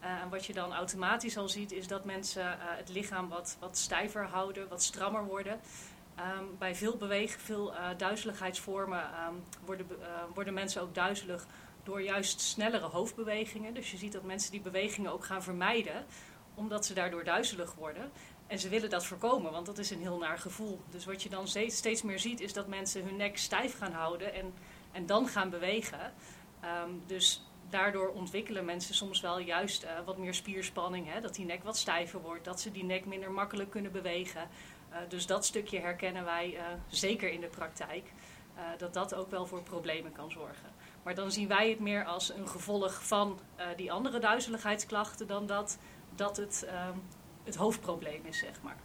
Uh, 0.00 0.22
en 0.22 0.28
wat 0.28 0.46
je 0.46 0.52
dan 0.52 0.72
automatisch 0.72 1.36
al 1.36 1.48
ziet, 1.48 1.72
is 1.72 1.86
dat 1.86 2.04
mensen 2.04 2.42
uh, 2.42 2.58
het 2.58 2.88
lichaam 2.88 3.28
wat, 3.28 3.56
wat 3.60 3.78
stijver 3.78 4.24
houden, 4.24 4.68
wat 4.68 4.82
strammer 4.82 5.24
worden. 5.24 5.60
Bij 6.58 6.74
veel 6.74 6.96
bewegen, 6.96 7.40
veel 7.40 7.72
duizeligheidsvormen 7.96 8.98
um, 8.98 9.42
worden, 9.64 9.86
worden 10.34 10.54
mensen 10.54 10.82
ook 10.82 10.94
duizelig 10.94 11.46
door 11.82 12.02
juist 12.02 12.40
snellere 12.40 12.86
hoofdbewegingen. 12.86 13.74
Dus 13.74 13.90
je 13.90 13.96
ziet 13.96 14.12
dat 14.12 14.22
mensen 14.22 14.50
die 14.50 14.60
bewegingen 14.60 15.12
ook 15.12 15.24
gaan 15.24 15.42
vermijden, 15.42 16.04
omdat 16.54 16.86
ze 16.86 16.94
daardoor 16.94 17.24
duizelig 17.24 17.74
worden. 17.74 18.10
En 18.54 18.60
ze 18.60 18.68
willen 18.68 18.90
dat 18.90 19.06
voorkomen, 19.06 19.52
want 19.52 19.66
dat 19.66 19.78
is 19.78 19.90
een 19.90 20.00
heel 20.00 20.18
naar 20.18 20.38
gevoel. 20.38 20.80
Dus 20.90 21.04
wat 21.04 21.22
je 21.22 21.28
dan 21.28 21.48
steeds, 21.48 21.76
steeds 21.76 22.02
meer 22.02 22.18
ziet, 22.18 22.40
is 22.40 22.52
dat 22.52 22.66
mensen 22.66 23.04
hun 23.04 23.16
nek 23.16 23.38
stijf 23.38 23.78
gaan 23.78 23.92
houden 23.92 24.34
en, 24.34 24.54
en 24.92 25.06
dan 25.06 25.28
gaan 25.28 25.50
bewegen. 25.50 26.12
Um, 26.84 27.02
dus 27.06 27.46
daardoor 27.70 28.08
ontwikkelen 28.08 28.64
mensen 28.64 28.94
soms 28.94 29.20
wel 29.20 29.38
juist 29.38 29.82
eh, 29.82 29.90
wat 30.04 30.18
meer 30.18 30.34
spierspanning. 30.34 31.12
Hè? 31.12 31.20
Dat 31.20 31.34
die 31.34 31.44
nek 31.44 31.62
wat 31.64 31.76
stijver 31.76 32.20
wordt, 32.20 32.44
dat 32.44 32.60
ze 32.60 32.70
die 32.72 32.84
nek 32.84 33.04
minder 33.04 33.30
makkelijk 33.30 33.70
kunnen 33.70 33.92
bewegen. 33.92 34.48
Uh, 34.90 34.96
dus 35.08 35.26
dat 35.26 35.44
stukje 35.44 35.80
herkennen 35.80 36.24
wij 36.24 36.54
uh, 36.54 36.60
zeker 36.88 37.30
in 37.30 37.40
de 37.40 37.46
praktijk. 37.46 38.12
dat 38.78 38.94
dat 38.94 39.14
ook 39.14 39.30
wel 39.30 39.46
voor 39.46 39.62
problemen 39.62 40.12
kan 40.12 40.30
zorgen. 40.30 40.72
Maar 41.02 41.14
dan 41.14 41.32
zien 41.32 41.48
wij 41.48 41.70
het 41.70 41.80
meer 41.80 42.04
als 42.04 42.32
een 42.32 42.48
gevolg 42.48 43.04
van 43.06 43.38
die 43.76 43.92
andere 43.92 44.18
duizeligheidsklachten 44.18 45.26
dan 45.26 45.46
dat, 45.46 45.78
dat 46.14 46.36
het 46.36 46.64
ehm, 46.68 46.98
het 47.44 47.54
hoofdprobleem 47.54 48.20
is, 48.24 48.38
zeg 48.38 48.60
maar. 48.62 48.76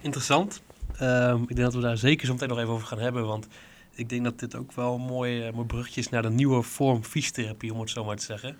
Interessant. 0.00 0.62
Um, 1.02 1.42
ik 1.42 1.48
denk 1.48 1.60
dat 1.60 1.74
we 1.74 1.80
daar 1.80 1.96
zeker 1.96 2.26
zo 2.26 2.32
meteen 2.32 2.48
nog 2.48 2.58
even 2.58 2.72
over 2.72 2.86
gaan 2.86 2.98
hebben. 2.98 3.26
Want 3.26 3.46
ik 3.90 4.08
denk 4.08 4.24
dat 4.24 4.38
dit 4.38 4.54
ook 4.54 4.72
wel 4.72 4.94
een 4.94 5.00
mooi, 5.00 5.46
uh, 5.46 5.52
mooi 5.52 5.66
bruggetje 5.66 6.00
is 6.00 6.08
naar 6.08 6.22
de 6.22 6.30
nieuwe 6.30 6.62
vorm 6.62 7.04
fysiotherapie, 7.04 7.72
om 7.72 7.80
het 7.80 7.90
zo 7.90 8.04
maar 8.04 8.16
te 8.16 8.24
zeggen. 8.24 8.56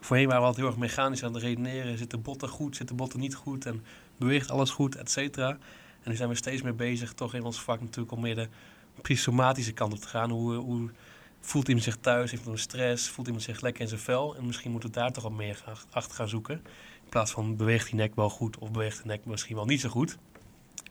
Voorheen 0.00 0.26
waren 0.26 0.40
we 0.42 0.46
altijd 0.46 0.66
heel 0.66 0.74
erg 0.74 0.84
mechanisch 0.84 1.24
aan 1.24 1.34
het 1.34 1.42
redeneren. 1.42 1.98
Zitten 1.98 2.22
botten 2.22 2.48
goed, 2.48 2.76
zitten 2.76 2.96
botten 2.96 3.20
niet 3.20 3.34
goed 3.34 3.66
en 3.66 3.84
beweegt 4.18 4.50
alles 4.50 4.70
goed, 4.70 4.96
et 4.96 5.10
cetera. 5.10 5.48
En 6.02 6.10
nu 6.10 6.16
zijn 6.16 6.28
we 6.28 6.34
steeds 6.34 6.62
meer 6.62 6.74
bezig, 6.74 7.12
toch 7.12 7.34
in 7.34 7.42
ons 7.42 7.60
vak 7.60 7.80
natuurlijk, 7.80 8.12
om 8.12 8.20
meer 8.20 8.34
de 8.34 8.48
psychosomatische 9.02 9.72
kant 9.72 9.92
op 9.92 9.98
te 9.98 10.08
gaan. 10.08 10.30
Hoe, 10.30 10.54
hoe 10.54 10.90
voelt 11.40 11.68
iemand 11.68 11.84
zich 11.84 11.96
thuis? 11.96 12.30
Heeft 12.30 12.46
een 12.46 12.58
stress? 12.58 13.08
Voelt 13.08 13.26
iemand 13.26 13.44
zich 13.44 13.60
lekker 13.60 13.82
in 13.82 13.88
zijn 13.88 14.00
vel? 14.00 14.36
En 14.36 14.46
misschien 14.46 14.70
moeten 14.70 14.88
we 14.88 14.94
daar 14.94 15.12
toch 15.12 15.22
wat 15.22 15.32
meer 15.32 15.62
achter 15.90 16.14
gaan 16.14 16.28
zoeken. 16.28 16.62
In 17.06 17.12
plaats 17.12 17.32
van 17.32 17.56
beweegt 17.56 17.86
die 17.86 17.94
nek 17.94 18.14
wel 18.14 18.30
goed 18.30 18.58
of 18.58 18.70
beweegt 18.70 18.98
de 18.98 19.06
nek 19.06 19.24
misschien 19.24 19.56
wel 19.56 19.64
niet 19.64 19.80
zo 19.80 19.88
goed. 19.88 20.18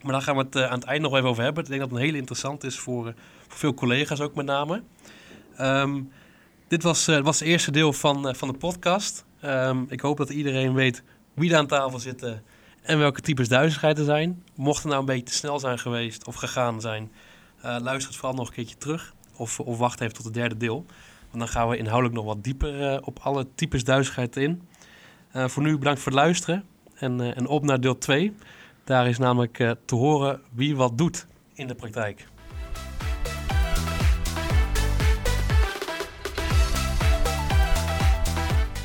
Maar 0.02 0.12
daar 0.12 0.22
gaan 0.22 0.36
we 0.36 0.42
het 0.42 0.56
uh, 0.56 0.64
aan 0.64 0.80
het 0.80 0.84
eind 0.84 1.02
nog 1.02 1.16
even 1.16 1.30
over 1.30 1.44
hebben. 1.44 1.64
Ik 1.64 1.70
denk 1.70 1.82
dat 1.82 1.90
het 1.90 2.00
een 2.00 2.06
hele 2.06 2.18
interessant 2.18 2.64
is 2.64 2.80
voor, 2.80 3.08
uh, 3.08 3.14
voor 3.48 3.58
veel 3.58 3.74
collega's 3.74 4.20
ook 4.20 4.36
met 4.36 4.46
name. 4.46 4.84
Um, 5.60 6.12
dit 6.68 6.84
was, 6.84 7.08
uh, 7.08 7.20
was 7.20 7.40
het 7.40 7.48
eerste 7.48 7.72
deel 7.72 7.94
van, 7.94 8.36
van 8.36 8.48
de 8.48 8.54
podcast. 8.58 9.26
Um, 9.44 9.86
ik 9.90 10.00
hoop 10.00 10.18
dat 10.18 10.30
iedereen 10.30 10.74
weet 10.74 11.04
wie 11.34 11.52
er 11.52 11.58
aan 11.58 11.68
tafel 11.68 12.00
zitten 12.00 12.44
en 12.82 13.00
welke 13.00 13.22
types 13.22 13.48
duizigheid 13.48 14.00
er 14.00 14.06
zijn. 14.06 14.44
Mocht 14.56 14.78
het 14.78 14.88
nou 14.88 15.00
een 15.00 15.06
beetje 15.06 15.24
te 15.24 15.34
snel 15.34 15.60
zijn 15.60 15.80
geweest 15.80 16.28
of 16.28 16.36
gegaan 16.36 16.82
zijn, 16.82 17.12
luister 17.62 18.08
het 18.08 18.16
vooral 18.16 18.38
nog 18.38 18.48
een 18.48 18.54
keertje 18.54 18.78
terug. 18.78 19.14
Of, 19.36 19.60
of 19.60 19.78
wacht 19.78 20.02
even 20.02 20.14
tot 20.14 20.26
het 20.26 20.34
derde 20.34 20.58
deel. 20.58 20.86
Want 21.30 21.40
dan 21.40 21.48
gaan 21.48 21.70
we 21.70 21.78
inhoudelijk 21.78 22.16
nog 22.16 22.26
wat 22.26 22.44
dieper 22.44 23.02
op 23.06 23.20
alle 23.20 23.48
types 23.56 23.84
duizigheid 23.84 24.36
in. 24.36 24.62
Voor 25.36 25.64
nu 25.64 25.78
bedankt 25.78 26.00
voor 26.00 26.12
het 26.12 26.22
luisteren 26.22 26.64
en, 26.96 27.36
en 27.36 27.48
op 27.48 27.64
naar 27.64 27.80
deel 27.80 27.98
2. 27.98 28.36
Daar 28.84 29.08
is 29.08 29.18
namelijk 29.18 29.60
uh, 29.60 29.72
te 29.86 29.96
horen 29.96 30.42
wie 30.52 30.76
wat 30.76 30.98
doet 30.98 31.28
in 31.54 31.68
de 31.68 31.76
praktijk. 31.76 32.28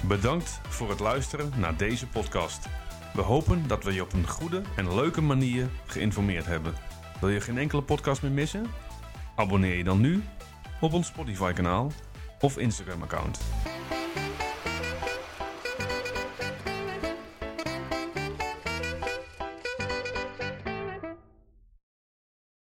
Bedankt 0.08 0.60
voor 0.68 0.88
het 0.88 1.00
luisteren 1.00 1.52
naar 1.56 1.76
deze 1.76 2.06
podcast. 2.06 2.66
We 3.14 3.20
hopen 3.20 3.66
dat 3.66 3.84
we 3.84 3.92
je 3.92 4.02
op 4.02 4.12
een 4.12 4.28
goede 4.28 4.62
en 4.76 4.94
leuke 4.94 5.20
manier 5.20 5.68
geïnformeerd 5.86 6.46
hebben. 6.46 6.74
Wil 7.20 7.28
je 7.28 7.40
geen 7.40 7.58
enkele 7.58 7.82
podcast 7.82 8.22
meer 8.22 8.32
missen? 8.32 8.66
Abonneer 9.36 9.76
je 9.76 9.84
dan 9.84 10.00
nu 10.00 10.22
op 10.80 10.92
ons 10.92 11.06
Spotify-kanaal 11.06 11.92
of 12.40 12.58
Instagram-account. 12.58 13.40